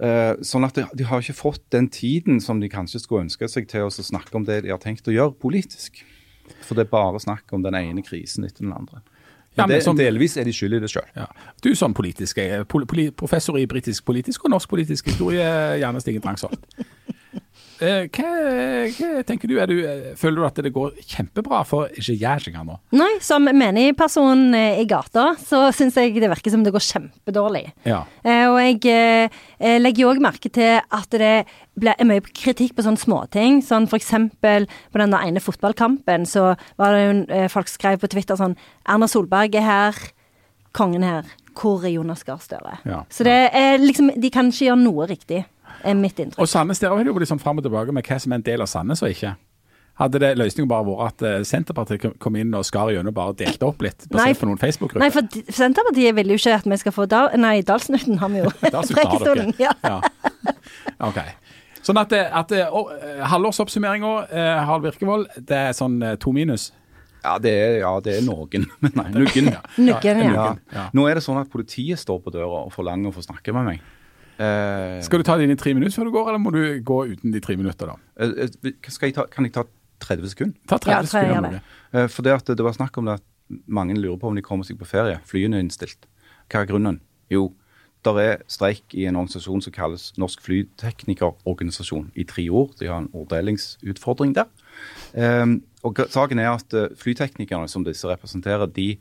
[0.00, 3.68] Eh, sånn at de, har ikke fått den tiden som de kanskje skulle ønske seg
[3.68, 6.00] til å snakke om det de har tenkt å gjøre politisk.
[6.64, 9.02] For det er bare snakk om den ene krisen etter den andre.
[9.60, 11.06] Ja, det, som- delvis er de skyld i det sjøl.
[11.16, 11.24] Ja.
[11.64, 15.44] Du som politisk, eh, poli professor i britisk politisk og norsk politisk historie,
[15.80, 16.58] gjerne Stigen Drangsholt.
[17.80, 18.30] Eh, hva,
[18.92, 19.54] hva tenker du?
[19.60, 22.76] Er du eh, føler du at det går kjempebra for ikke regjeringa nå?
[23.00, 27.64] Nei, som menigperson eh, i gata, så syns jeg det virker som det går kjempedårlig.
[27.88, 28.02] Ja.
[28.50, 31.32] Og jeg jeg legger jo òg merke til at det
[31.90, 33.60] er mye kritikk på sånne småting.
[33.64, 38.38] Sånn for eksempel på den ene fotballkampen, så var det jo folk skrev på Twitter
[38.40, 38.56] sånn
[38.88, 40.00] Erna Solberg er her,
[40.76, 41.28] kongen her.
[41.56, 42.78] Hvor er Jonas Gahr Støre?
[42.88, 43.02] Ja.
[43.12, 45.42] Så det er liksom De kan ikke gjøre noe riktig,
[45.84, 46.40] er mitt inntrykk.
[46.42, 48.46] Og Sandnes der har det jo liksom fram og tilbake med hva som er en
[48.46, 49.34] del av Sandnes og ikke.
[50.00, 53.66] Hadde det løsningen bare vært at eh, Senterpartiet kom- inn og skar gjennom bare delte
[53.68, 55.02] opp litt, basert Nei, på noen Facebook-grupper?
[55.02, 57.28] Nei, for Senterpartiet vil jo ikke at vi skal få Dal...
[57.36, 58.52] Nei, Dalsnutten har vi jo.
[58.94, 59.74] Preikestolen, Ja.
[59.84, 60.00] Ja.
[61.10, 61.20] Ok.
[61.84, 66.70] Sånn at, det- at eh, halvårsoppsummeringa, eh, Harald Virkevold, det er sånn eh, to minus?
[67.20, 68.66] Ja, det er, ja, det er noen.
[68.80, 69.50] Men nei, nuggen.
[69.76, 70.32] Nuggen, ja.
[70.32, 70.44] Ja.
[70.72, 70.84] Ja.
[70.96, 73.66] Nå er det sånn at politiet står på døra og forlanger å få snakke med
[73.74, 73.82] meg.
[74.40, 77.32] Eh, Skal du ta dine tre minutter før du går, eller må du gå uten
[77.34, 77.96] de tre minutter, da?
[78.88, 79.66] skal jeg ta, kan jeg ta
[80.00, 80.56] 30 sekunder?
[80.70, 81.50] Ta 30 Ja, sekunder.
[81.50, 81.62] det.
[81.92, 83.26] Eh, for det, at det var snakk om det at
[83.68, 85.18] mange lurer på om de kommer seg på ferie.
[85.28, 86.06] Flyene er innstilt.
[86.48, 87.00] Hva er grunnen?
[87.30, 87.50] Jo,
[88.06, 92.70] der er streik i en organisasjon som kalles Norsk flyteknikerorganisasjon i tre år.
[92.80, 94.48] De har en orddelingsutfordring der.
[95.14, 98.96] Um, og saken er at flyteknikerne som disse representerer, de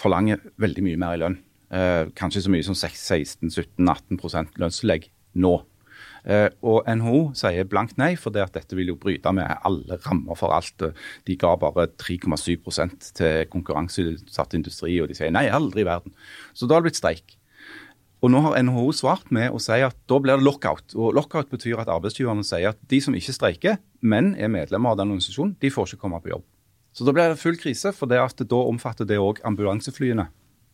[0.00, 1.38] forlanger veldig mye mer i lønn.
[1.72, 5.08] Eh, kanskje så mye som 16-17-18 lønnstillegg
[5.40, 5.54] nå.
[6.22, 9.98] Eh, og NHO sier blankt nei, for det at dette vil jo bryte med alle
[10.04, 10.84] rammer for alt.
[11.26, 12.58] De ga bare 3,7
[13.16, 16.14] til konkurranseutsatt industri, og de sier nei, aldri i verden.
[16.54, 17.38] Så da har det blitt streik.
[18.22, 20.94] Og nå har NHO svart med å si at da blir det lockout.
[20.94, 25.00] Og lockout betyr at arbeidsgiverne sier at de som ikke streiker, men er medlemmer av
[25.00, 26.44] den organisasjonen, de får ikke komme på jobb.
[26.94, 30.28] Så da blir det full krise, for det at da omfatter det òg ambulanseflyene.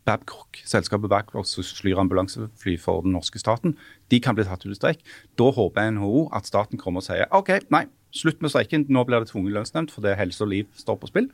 [0.09, 3.77] Babcock, selskapet Babcock som flyr ambulansefly for den norske staten,
[4.09, 5.05] de kan bli tatt ut i streik.
[5.37, 7.85] Da håper NHO at staten kommer og sier OK, nei,
[8.17, 11.29] slutt med streiken, nå blir det tvungen lønnsnemnd fordi helse og liv står på spill.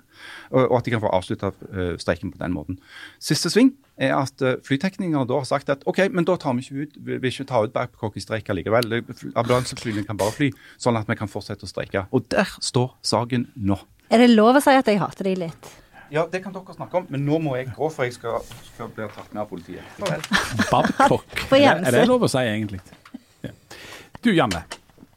[0.50, 2.80] Og, at de kan få avslutta uh, streiken på den måten.
[3.22, 6.66] Siste sving er at uh, flyteknikere da har sagt at OK, men da tar vi
[6.66, 8.90] ikke ut, vi ikke ta ut Babcock i streik likevel.
[9.36, 10.50] Ambulanseflyene kan bare fly,
[10.82, 12.08] sånn at vi kan fortsette å streike.
[12.10, 13.78] Og der står saken nå.
[14.10, 15.72] Er det lov å si at jeg hater de litt?
[16.14, 18.90] Ja, det kan dere snakke om, men nå må jeg gå, for jeg skal, skal
[18.94, 19.82] bli tatt med av politiet.
[20.70, 21.26] Babcock.
[21.58, 22.80] Er er det lov å si, egentlig?
[23.42, 23.50] Ja.
[24.22, 24.62] Du, Janne.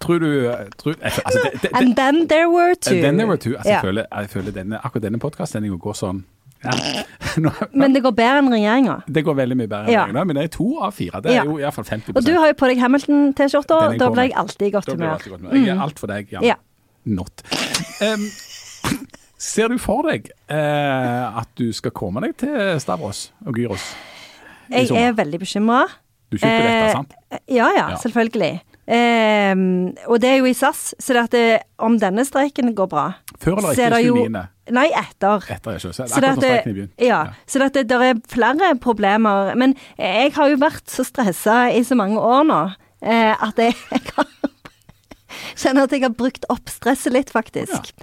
[0.01, 0.29] Tror du
[0.77, 2.95] tror, altså, det, det, And then there were two.
[2.95, 3.55] And then there were two.
[3.55, 3.77] Altså, yeah.
[3.77, 6.23] jeg, føler, jeg føler denne, akkurat denne podkastsendinga går sånn
[6.63, 6.73] ja.
[7.43, 8.97] Nå, Men det går bedre enn regjeringa.
[9.05, 10.05] Det går veldig mye bedre enn Ja.
[10.05, 11.21] regjeringen, men det er to av fire.
[11.21, 11.45] Det er Ja.
[11.45, 14.71] jo iallfall 50 Og du har jo på deg Hamilton-T-skjorta, da blir jeg alltid i
[14.73, 15.41] godt humør.
[15.41, 15.53] med.
[15.61, 16.45] Jeg er alt for deg, Janne.
[16.45, 16.55] Ja.
[17.05, 17.43] Not.
[18.01, 18.25] Em,
[19.38, 23.91] ser du for deg eh, at du skal komme deg til Stavros og Gyros?
[24.71, 25.85] Jeg er veldig bekymra.
[26.27, 27.13] Du kjøper dette, sant?
[27.47, 27.99] Ja, ja, Ja.
[28.01, 28.61] selvfølgelig.
[28.88, 29.53] Eh,
[30.07, 31.45] og det er jo i SAS, så det at det,
[31.83, 34.43] om denne streiken går bra Før eller er etter det 29.?
[34.77, 35.43] Nei, etter.
[35.51, 36.93] Etter, ikke så, Så det, streiken er begynt.
[37.03, 39.53] ja, så det, det, er flere problemer.
[39.55, 42.61] Men jeg har jo vært så stressa i så mange år nå
[43.03, 44.31] eh, at jeg, jeg har,
[45.55, 47.93] kjenner at jeg har brukt opp stresset litt, faktisk.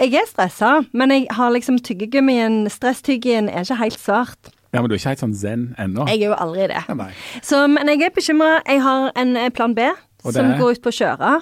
[0.00, 4.48] Jeg er stressa, men jeg har liksom tyggegummien, stresstyggien er ikke helt svart.
[4.72, 6.06] Ja, men du er ikke helt sånn zen ennå?
[6.08, 6.80] Jeg er jo aldri det.
[6.88, 7.08] Ja.
[7.44, 8.62] Så, men jeg er bekymra.
[8.64, 9.90] Jeg har en eh, plan B.
[10.22, 10.58] Som er?
[10.58, 11.32] går ut på å kjøre.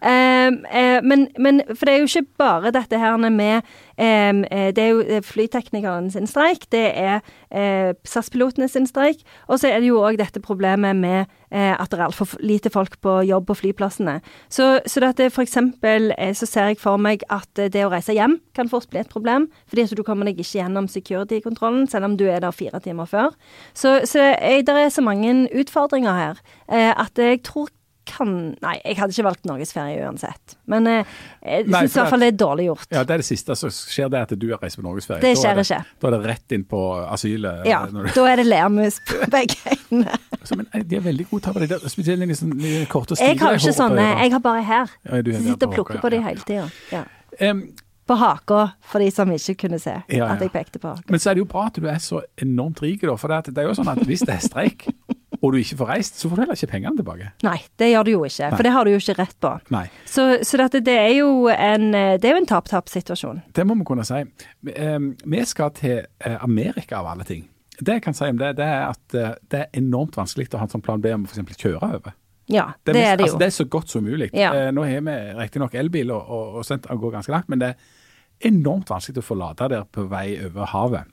[0.00, 3.62] Eh, eh, men, men For det er jo ikke bare dette her med
[3.96, 9.22] eh, eh, Det er jo eh, flyteknikeren sin streik, det er eh, SAS-pilotene sin streik,
[9.48, 12.70] og så er det jo òg dette problemet med eh, at det er altfor lite
[12.72, 14.18] folk på jobb på flyplassene.
[14.48, 18.38] Så, så dette for eksempel så ser jeg for meg at det å reise hjem
[18.56, 22.16] kan fort bli et problem, fordi at du kommer deg ikke gjennom security-kontrollen, selv om
[22.20, 23.34] du er der fire timer før.
[23.74, 26.40] Så, så det er så mange utfordringer her
[26.70, 27.70] eh, at jeg tror
[28.08, 28.30] kan
[28.62, 30.54] Nei, jeg hadde ikke valgt norgesferie uansett.
[30.70, 31.10] Men eh,
[31.44, 32.86] jeg syns i hvert fall det er dårlig gjort.
[32.90, 33.56] Ja, det er det siste.
[33.58, 35.20] Så skjer det at du har reist på norgesferie.
[35.22, 35.98] Det Da det, skjer ikke.
[36.00, 37.66] Da er det rett inn på asylet.
[37.68, 40.16] Ja, når du- da er det lermus på begge øynene.
[40.56, 42.56] Men eh, de er veldig gode til å ta på de der, spesielt i sånn
[42.90, 43.34] korte stiler.
[43.34, 44.08] Jeg har ikke jeg sånne.
[44.24, 44.96] Jeg har bare her.
[45.06, 46.26] Ja, du sitter og plukker på de ja.
[46.30, 46.66] hele tida.
[46.92, 47.04] Ja.
[47.50, 47.62] Um,
[48.10, 50.32] På haka, for de som ikke kunne se Ja, ja.
[50.32, 51.06] at jeg pekte på haka.
[51.12, 53.14] Men så er det jo bra at du er så enormt rik, da.
[53.20, 54.88] For det er jo sånn at hvis det er streik,
[55.40, 57.30] og du ikke får reist, så får du heller ikke pengene tilbake.
[57.46, 58.50] Nei, det gjør du jo ikke.
[58.56, 59.52] For det har du jo ikke rett på.
[59.72, 59.86] Nei.
[60.04, 63.40] Så, så dette, det er jo en, eh, det en tap-tap-situasjon.
[63.56, 64.20] Det må vi kunne si.
[64.64, 67.46] Vi skal til eh, Amerika, av alle ting.
[67.80, 70.60] Det jeg kan si om det, det er at eh, det er enormt vanskelig å
[70.60, 71.56] ha en sånn plan B om f.eks.
[71.56, 72.12] kjøre over.
[72.50, 73.30] Ja, det, mest- er det jo.
[73.30, 74.28] Altså, det er så godt som mulig.
[74.36, 74.50] Ja.
[74.52, 77.62] Eh, nå har vi riktignok elbil og, og, og sendt, den går ganske langt, men
[77.62, 81.08] det er enormt vanskelig å få lade der på vei over havet.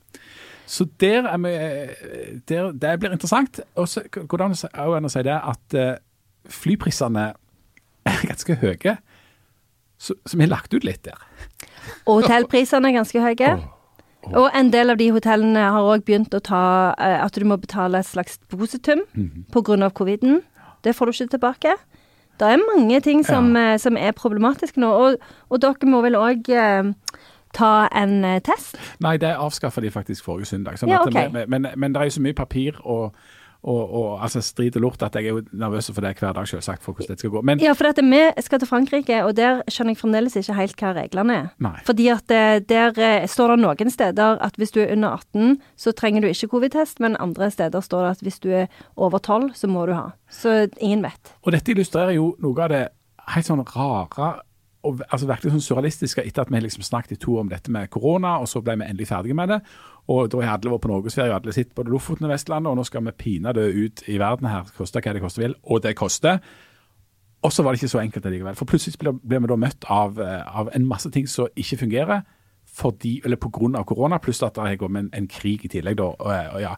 [0.68, 3.62] Så der er vi eh, der, Det blir interessant.
[3.76, 4.46] Og så går det
[4.76, 5.96] an å si- det at eh,
[6.52, 7.34] flyprisene
[8.06, 8.98] er ganske høye.
[9.98, 11.18] Så, så vi har lagt ut litt der.
[12.06, 13.56] Og hotellprisene er ganske høye.
[14.28, 16.64] Og en del av de hotellene har òg begynt å ta
[17.00, 19.44] eh, at du må betale et slags positum mm -hmm.
[19.52, 19.90] pga.
[19.90, 20.42] coviden.
[20.84, 21.76] Det får du ikke tilbake.
[22.40, 23.78] Det er mange ting som, ja.
[23.78, 24.88] som er problematiske nå.
[24.88, 25.16] Og,
[25.50, 26.84] og dere må vel òg eh,
[27.58, 28.78] ta en eh, test?
[29.04, 30.80] Nei, det avskaffa de faktisk forrige søndag.
[30.80, 31.30] Sånn Ja, okay.
[31.34, 33.16] men, men, men det er jo så mye papir og,
[33.68, 36.48] og, og altså strid og lort at jeg er jo nervøs for det hver dag,
[36.50, 37.44] selvsagt, for hvordan det skal gå.
[37.50, 40.82] Men Ja, for at vi skal til Frankrike, og der skjønner jeg fremdeles ikke helt
[40.82, 41.48] hva reglene er.
[41.64, 41.76] Nei.
[41.88, 45.58] Fordi at eh, der eh, står det noen steder at hvis du er under 18,
[45.78, 49.20] så trenger du ikke covid-test, men andre steder står det at hvis du er over
[49.20, 50.12] 12, så må du ha.
[50.30, 51.34] Så ingen vet.
[51.44, 52.86] Og dette illustrerer jo noe av det
[53.34, 54.36] helt sånn rare
[54.86, 57.90] og altså virkelig sånn surrealistiske etter at vi liksom snakket i to om dette med
[57.94, 59.60] korona, og så ble vi endelig ferdige med det.
[60.14, 62.80] Og da har alle vært på norgesferie, og alle sitter både Lofoten og Vestlandet, og
[62.80, 65.96] nå skal vi pinadø ut i verden her, koste hva det koste vil, og det
[66.00, 66.40] koster.
[67.44, 68.56] Og så var det ikke så enkelt allikevel.
[68.58, 72.26] For plutselig ble, vi da møtt av, eh, av en masse ting som ikke fungerer
[72.78, 73.38] fordi, eller
[73.80, 75.98] av korona, pluss at det har gått med en, en krig i tillegg.
[75.98, 76.76] da, og, og ja.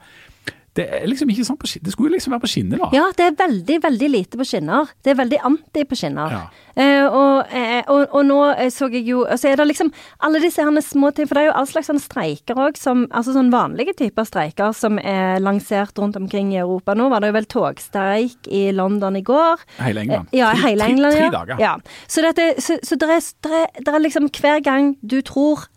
[0.78, 1.84] Det er liksom ikke sånn på skinner.
[1.88, 2.88] Det skulle jo liksom være på skinner da.
[2.94, 4.92] Ja, det er veldig, veldig lite på skinner.
[5.04, 6.30] Det er veldig anti på skinner.
[6.36, 6.42] Ja.
[6.80, 9.90] Eh, og, eh, og, og nå eh, så jeg jo Så er det liksom
[10.24, 12.78] alle disse herne små ting, for det er jo all slags sånne streiker òg,
[13.10, 16.94] altså sånn vanlige typer streiker som er lansert rundt omkring i Europa.
[16.96, 19.60] Nå var det jo vel togstreik i London i går.
[19.82, 20.30] Hele England.
[20.32, 21.12] Eh, Ja, hele tre- ja.
[21.18, 21.60] tre dager.
[21.60, 21.76] ja.
[22.08, 25.68] Så, dette, så, så det, er, det er liksom hver gang du tror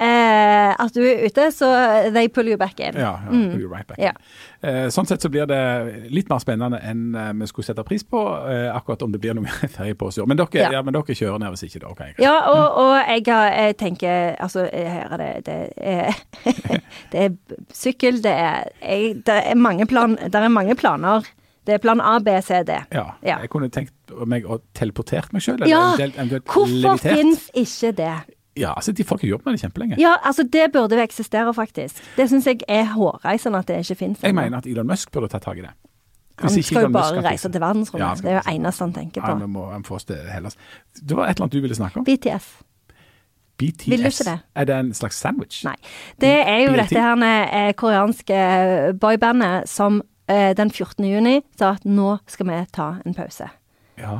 [0.00, 1.68] eh, at du er ute, så
[2.14, 2.96] they pull you back in.
[2.96, 3.98] Ja, ja, pull you right back.
[4.00, 4.12] Ja.
[4.62, 5.60] Eh, sånn sett så blir det
[6.12, 8.20] litt mer spennende enn eh, vi skulle sette pris på,
[8.50, 10.28] eh, akkurat om det blir noe ferie på år.
[10.30, 10.70] Men dere, Ja.
[10.78, 10.82] ja.
[10.86, 11.92] men dere kjører ned hvis ikke, da?
[11.92, 12.22] ok, greit.
[12.24, 16.14] Ja, og, og jeg, har, jeg tenker Altså, her er det Det er,
[17.12, 21.28] det er sykkel, det er jeg, Det er mange plan, det er mange planer.
[21.68, 22.72] Det er plan A, B, C, D.
[22.90, 23.04] Ja.
[23.22, 23.36] Ja.
[23.44, 23.92] Jeg kunne tenkt
[24.26, 25.92] meg å teleportert meg sjøl, Ja,
[26.48, 28.14] Hvorfor fins ikke det?
[28.56, 29.96] Ja, altså De folk har jobbet med det kjempelenge.
[30.00, 32.02] Ja, altså, det burde jo eksistere, faktisk.
[32.16, 34.22] Det syns jeg er hårreisende at det ikke finnes.
[34.22, 35.70] Jeg mener at Elon Musk burde ta tak i det.
[36.40, 38.06] Hvis han skal jo bare reise til verdensrommet.
[38.06, 39.28] Ja, det er jo eneste han tenker på.
[39.28, 40.56] Ja, vi må få oss til Hellas.
[40.96, 42.04] Det var et eller annet du ville snakke om.
[42.04, 42.48] BTS.
[43.60, 43.88] BTS.
[43.90, 44.38] Vil du ikke det?
[44.54, 45.64] Er det en slags sandwich?
[45.64, 45.76] Nei.
[46.20, 46.80] Det er jo BT?
[46.80, 48.40] dette her eh, koreanske
[49.00, 51.04] boybandet som eh, den 14.
[51.04, 53.50] juni sa at nå skal vi ta en pause.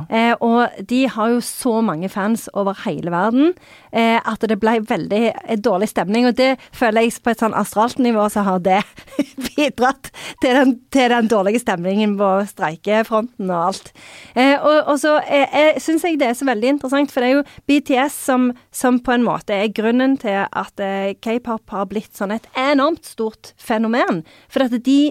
[0.09, 3.53] Eh, og de har jo så mange fans over hele verden
[3.91, 6.27] eh, at det ble veldig eh, dårlig stemning.
[6.29, 8.81] Og det føler jeg på et sånn astralt nivå så har det
[9.47, 10.11] bidratt
[10.43, 13.91] til den, til den dårlige stemningen på streikefronten og alt.
[14.35, 17.31] Eh, og, og så eh, eh, syns jeg det er så veldig interessant, for det
[17.31, 21.89] er jo BTS som, som på en måte er grunnen til at eh, k-pop har
[21.91, 24.23] blitt sånn et enormt stort fenomen.
[24.51, 25.01] For at de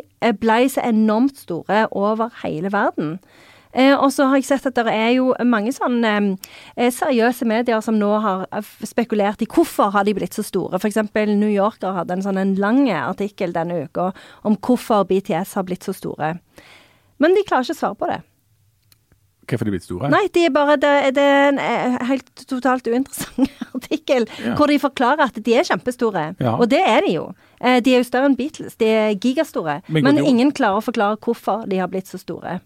[0.40, 3.18] ble så enormt store over hele verden.
[3.72, 6.12] Eh, og så har jeg sett at det er jo mange sånne
[6.76, 10.80] eh, seriøse medier som nå har eh, spekulert i hvorfor har de blitt så store.
[10.80, 10.98] F.eks.
[11.36, 14.08] New Yorker hadde en sånn en lang artikkel denne uka
[14.42, 16.34] om hvorfor BTS har blitt så store.
[17.22, 18.20] Men de klarer ikke å svare på det.
[19.50, 20.08] Hvorfor er de blitt store?
[20.12, 24.54] Nei, de er bare, det, det er en eh, helt totalt uinteressant artikkel Ja.
[24.58, 26.24] hvor de forklarer at de er kjempestore.
[26.42, 26.56] Ja.
[26.58, 27.28] Og det er de jo.
[27.60, 28.74] Eh, De er jo større enn Beatles.
[28.78, 29.80] De er gigastore.
[29.88, 32.60] Men Men, ingen klarer å forklare hvorfor de har blitt så store.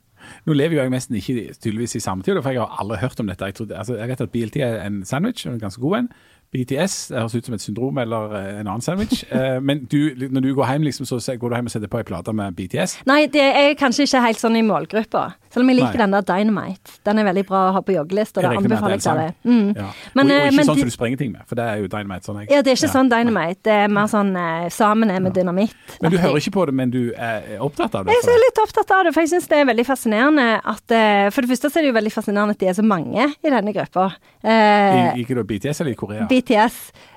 [0.46, 3.20] Nå lever jo jeg nesten ikke tydeligvis i samme tid, for jeg har aldri hørt
[3.20, 3.50] om dette.
[3.50, 6.08] Jeg, trodde, altså, jeg vet at BLT er en sandwich, en ganske god en.
[6.54, 9.24] BTS det høres ut som et syndrom eller eh, en annen sandwich.
[9.34, 11.98] Eh, men du, når du går hjem, liksom, så går du hjem og setter på
[11.98, 13.00] ei plate med BTS.
[13.08, 15.24] Nei, det er kanskje ikke helt sånn i målgruppa.
[15.54, 16.02] Selv om jeg liker Nei.
[16.02, 16.94] den der Dynamite.
[17.06, 18.42] Den er veldig bra å ha på joggelista.
[18.42, 19.36] Det anbefaler jeg deg.
[19.46, 19.68] Mm.
[19.78, 19.88] Ja.
[20.18, 21.82] Men, og, og eh, ikke men sånn som du sprenger ting med, for det er
[21.82, 22.26] jo dynamite.
[22.26, 22.94] Sånn Ja, det er ikke Ja.
[22.94, 23.60] sånn Dynamite.
[23.66, 25.76] Det er mer sånn eh, sammen er med dynamitt.
[26.02, 28.16] Men du hører ikke på det, men du er opptatt av det?
[28.18, 31.30] Jeg er litt opptatt av det, for jeg syns det er veldig fascinerende at eh,
[31.34, 33.74] For det første er det jo veldig fascinerende at de er så mange i denne
[33.76, 34.08] gruppa.
[34.42, 36.26] Eh, Ikke da BTS eller i Korea?
[36.30, 36.43] BTS.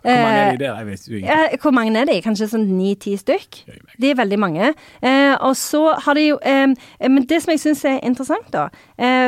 [0.08, 0.78] Hvor mange er de der?
[0.78, 1.38] Jeg vet jo ikke.
[1.52, 2.18] Eh, hvor mange er de?
[2.24, 3.62] Kanskje sånn ni-ti stykk?
[4.00, 4.74] De er veldig mange.
[5.02, 6.68] Eh, og så har de jo eh,
[7.04, 8.68] Men det som jeg syns er interessant, da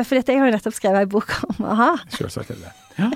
[0.08, 1.92] For dette, jeg har jo nettopp skrevet ei bok om a-ha.
[2.16, 2.76] Selvsagt er det det.
[3.00, 3.10] Ja.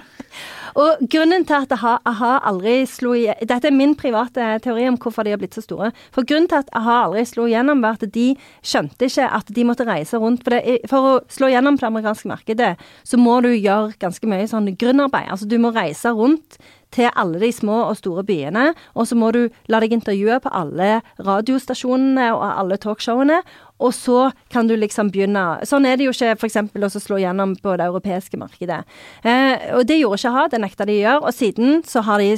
[0.79, 4.97] Og grunnen til at a-ha, a-ha aldri slo i Dette er min private teori om
[5.01, 5.91] hvorfor de har blitt så store.
[6.15, 8.31] For grunnen til at a-ha aldri slo igjennom, var at de
[8.65, 10.43] skjønte ikke at de måtte reise rundt.
[10.45, 12.71] For, det, for å slå igjennom på det amerikanske markedet,
[13.05, 15.29] så må du gjøre ganske mye sånn grunnarbeid.
[15.33, 16.57] Altså du må reise rundt
[16.93, 20.51] til alle de små og store byene, og så må du la deg intervjue på
[20.53, 23.41] alle radiostasjonene og alle talkshowene,
[23.83, 26.57] og så kan du liksom begynne Sånn er det jo ikke f.eks.
[26.71, 28.83] å slå gjennom på det europeiske markedet.
[29.25, 32.21] Eh, og det gjorde ikke ha, det nekta de å gjøre, og siden så har
[32.23, 32.31] de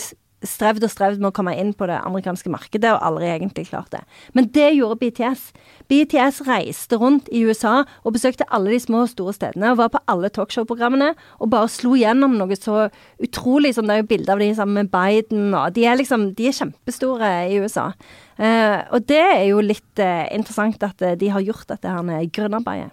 [0.50, 3.92] strevd og strevd med å komme inn på det amerikanske markedet, og aldri egentlig klart
[3.94, 4.02] det.
[4.38, 5.48] Men det gjorde BTS.
[5.92, 9.94] BTS reiste rundt i USA og besøkte alle de små og store stedene, og var
[9.94, 12.88] på alle talkshow-programmene, og bare slo gjennom noe så
[13.24, 16.32] utrolig som det er jo bilder av de sammen med Biden, og de er liksom,
[16.38, 17.92] de er kjempestore i USA.
[18.36, 22.04] Eh, og det er jo litt eh, interessant at eh, de har gjort dette her
[22.04, 22.92] med grunnarbeidet.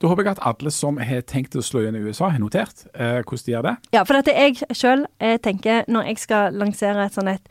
[0.00, 2.84] Da håper jeg at alle som har tenkt å slå igjen i USA, har notert
[2.94, 3.76] eh, hvordan de gjør det.
[3.96, 5.06] Ja, for dette jeg sjøl
[5.42, 7.48] tenker, når jeg skal lansere et sånt et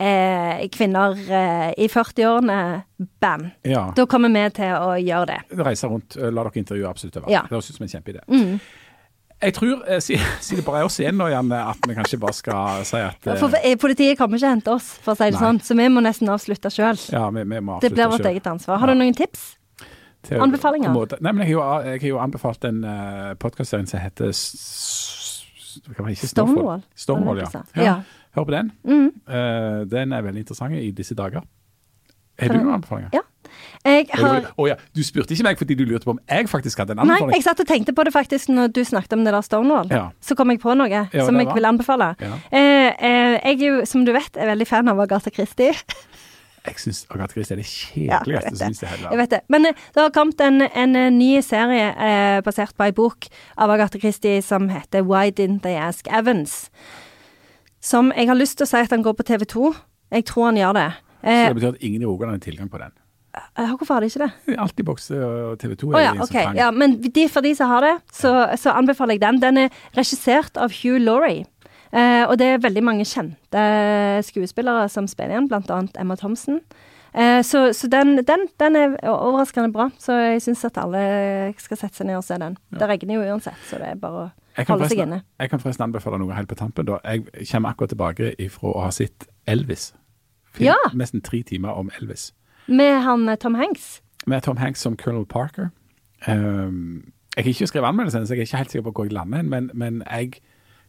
[0.00, 3.92] eh, kvinner eh, i 40-årene-band, Ja.
[3.96, 5.40] da kommer vi til å gjøre det.
[5.64, 7.30] Reise rundt, eh, la dere intervjue absolutt over.
[7.30, 7.42] Ja.
[7.42, 8.24] Det høres ut som en kjempeidé.
[8.28, 8.60] Mm.
[9.42, 12.18] Jeg tror, eh, si- siden det bare er oss igjen nå, Janne, at vi kanskje
[12.22, 15.16] bare skal si at eh, For eh, politiet kommer ikke og henter oss, for å
[15.18, 15.40] si det Nei.
[15.44, 16.96] sånn, så vi må nesten avslutte sjøl.
[17.12, 18.78] ja, vi, vi må Det blir vårt eget ansvar.
[18.78, 18.94] Har Ja.
[18.94, 19.56] du noen tips?
[20.30, 20.94] Anbefalinger?
[21.20, 24.30] Nei, men jeg har jo, jeg har jo anbefalt en uh, podkastserie som heter
[25.72, 26.16] Stormwall?
[26.16, 26.82] Stonewall.
[26.94, 27.48] Stonewall, ja.
[27.76, 27.82] ja.
[27.82, 27.96] Ja.
[28.36, 28.72] Hør på den.
[28.84, 29.10] Mm.
[29.26, 31.42] Uh, den er veldig interessant i disse dager.
[32.40, 33.10] Har du noen anbefalinger?
[33.12, 33.20] Ja.
[33.82, 34.46] Jeg har...
[34.56, 37.02] Oh, ja, du spurte ikke meg fordi du lurte på om jeg faktisk hadde en
[37.02, 37.32] anbefaling?
[37.32, 39.90] Nei, jeg satt og tenkte på det faktisk når du snakket om det der Stonewall.
[39.90, 40.04] Ja.
[40.22, 42.12] Så kom jeg på noe Ja, som jeg vil anbefale.
[42.22, 45.74] Eh, eh, jeg er jo, som du vet, er veldig fan av Agatha Christie.
[46.66, 49.18] Jeg syns Agathe Christie er det Ja, jeg kjedeligste finnes hele Jeg verden.
[49.18, 49.40] vet det.
[49.50, 53.26] Men eh, det har kommet en, en eh, ny serie eh, basert på ei bok
[53.58, 56.70] av Agathe Christie som heter Why Didn't They Ask Evans?
[57.82, 59.72] Som jeg har lyst til å si at han går på TV 2.
[60.14, 60.90] Jeg tror han gjør det.
[61.22, 62.90] Så Eh, det betyr at ingen i Rogaland har tilgang på den.
[63.58, 64.56] eh, hvorfor har de ikke det?
[64.58, 66.26] Altibox og TV 2 Å er ja, ingen ok.
[66.26, 66.58] som trenger.
[66.58, 69.38] Ja, men de, for de som har det, så, så anbefaler jeg den.
[69.42, 71.44] Den er regissert av Hugh Laurie.
[71.92, 73.62] Eh, og det er veldig mange kjente
[74.24, 76.60] skuespillere som spiller igjen, annet Emma Thompson.
[77.14, 81.76] Eh, så så den, den, den er overraskende bra, så jeg syns at alle skal
[81.76, 82.56] sette seg ned og se den.
[82.72, 85.22] Det regner jo uansett, så det er bare å holde seg inne.
[85.40, 86.88] jeg kan forresten anbefale noe helt på tampen.
[86.88, 86.98] da.
[87.04, 89.92] Jeg kommer akkurat tilbake ifra å ha sett Elvis.
[90.52, 90.76] Film, Ja.
[90.94, 92.32] Nesten tre timer om Elvis.
[92.66, 94.00] Med han eh, Tom Hanks.
[94.26, 95.68] Med Tom Hanks som Colonel Parker.
[96.28, 99.12] Um, jeg har ikke skrevet anmeldelsen, så jeg er ikke helt sikker på hvor jeg
[99.12, 100.40] lander men, men jeg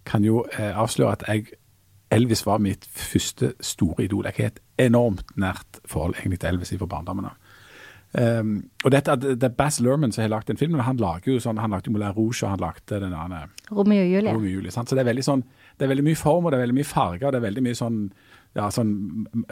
[0.05, 1.53] kan jo eh, avsløre at jeg
[2.13, 4.27] Elvis var mitt første store idol.
[4.29, 7.39] Jeg har et enormt nært forhold egentlig til Elvis fra barndommen av.
[8.13, 10.83] Um, og dette, det er Bass Lerman som har lagd den filmen.
[10.85, 14.11] han lager jo sånn, han lagde Moulin Rouge, og han lagde den andre Romeo og
[14.11, 14.33] Julie.
[14.35, 14.71] Romeo Julie.
[14.71, 14.89] Sant?
[14.89, 15.41] Så det er veldig sånn,
[15.79, 17.63] det er veldig mye form, og det er veldig mye farger, og det er veldig
[17.65, 17.97] mye sånn,
[18.59, 18.93] ja, sånn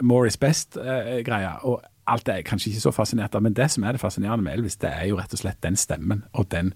[0.06, 1.58] more is best-greier.
[1.66, 4.02] og alt det er jeg kanskje ikke så fascinert av, men det som er det
[4.02, 6.72] fascinerende med Elvis, det er jo rett og slett den stemmen, og den,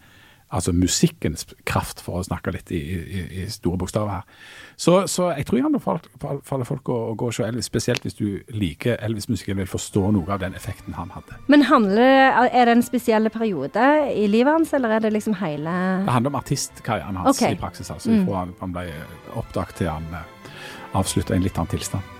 [0.54, 4.44] altså musikkens kraft, for å snakke litt i, i, i store bokstaver her.
[4.78, 8.18] Så, så jeg tror jeg anbefaler folk å, å gå og se Elvis, spesielt hvis
[8.18, 11.40] du liker Elvis-musikken, vil forstå noe av den effekten han hadde.
[11.50, 15.74] Men handler, er det en spesiell periode i livet hans, eller er det liksom hele
[16.06, 17.56] Det handler om artistkarrieren hans okay.
[17.56, 17.90] i praksis.
[17.90, 18.86] altså Fra han, han ble
[19.34, 20.54] oppdaget til han eh,
[20.96, 22.14] avslutta i en litt annen tilstand.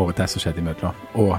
[0.00, 1.06] Og det som skjedde imellom.
[1.20, 1.36] Og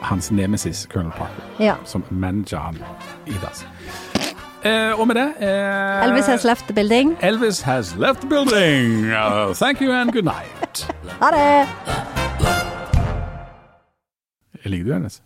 [0.00, 1.76] hans nemesis, Colonel Parker, Ja.
[1.84, 2.78] som manager han
[3.26, 3.66] i das.
[4.64, 7.16] Eh, og med det eh, Elvis has left the building.
[7.24, 9.08] Elvis has left the building.
[9.08, 10.90] Uh, thank you and good night.
[11.20, 11.68] Ha det!
[14.64, 15.22] Liker du Elvis?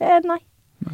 [0.00, 0.38] Eh, nei.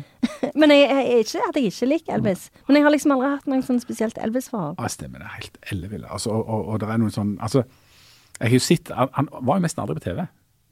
[0.60, 2.48] Men jeg, jeg, er ikke at jeg ikke liker Elvis.
[2.66, 4.80] Men jeg har liksom aldri hatt noe sånn spesielt Elvis-forhold.
[4.80, 5.20] Ja, stemmer.
[5.20, 6.08] Det er helt elleville.
[6.08, 7.66] Altså, og, og, og det er noe sånn Altså,
[8.40, 10.24] jeg har jo sett Han, han var jo nesten aldri på TV.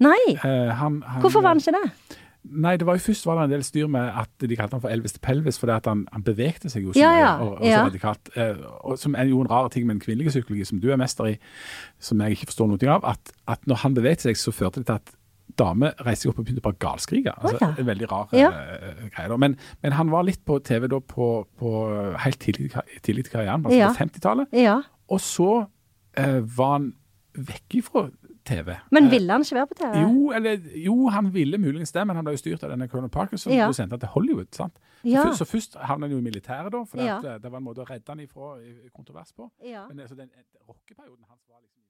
[0.04, 0.22] Nei!
[0.34, 2.18] Eh, han, han, Hvorfor var han ikke det?
[2.44, 4.82] Nei, det var jo først var det en del styr med at de kalte han
[4.84, 7.54] for Elvis til pelvis, fordi at han, han bevegte seg jo så Ja, ja, og,
[7.60, 7.78] og ja.
[7.80, 8.28] så radikalt.
[8.36, 11.00] Eh, og som er jo en rar ting med en kvinnelig psykologi, som du er
[11.00, 11.36] mester i,
[11.98, 14.90] som jeg ikke forstår noe av, at, at når han bevegde seg, så førte det
[14.90, 15.14] til at
[15.60, 17.32] damer reiste seg opp og begynte bare galskrike.
[17.38, 17.70] Altså, oh, ja.
[17.80, 18.50] En veldig rar Ja.
[18.50, 19.38] eh, greie.
[19.38, 21.30] Men, men han var litt på TV da på,
[21.60, 21.72] på
[22.26, 22.72] helt tidlig,
[23.06, 23.88] tidlig i karrieren, altså Ja.
[23.94, 24.52] på 50-tallet.
[24.52, 24.80] Ja.
[25.08, 25.48] Og så
[26.20, 26.90] eh, var han
[27.34, 28.04] vekk ifra
[28.44, 28.74] TV.
[28.92, 30.00] Men Eh, ville han ikke være på TV?
[30.02, 33.10] jo, eller, jo, han ville muligens det, men han ble jo styrt av denne Colonel
[33.10, 33.66] Parker, som Ja.
[33.68, 34.50] ble sendt til Hollywood.
[34.52, 34.74] sant?
[35.04, 35.22] Ja.
[35.32, 37.18] Så, så først havnet han jo i militæret, da, for Ja.
[37.18, 39.50] at, eh, det var en måte å redde han ifra i kontrovers på.
[39.64, 39.86] Ja.
[39.88, 41.83] Men altså, den, den rockeperioden hans var liksom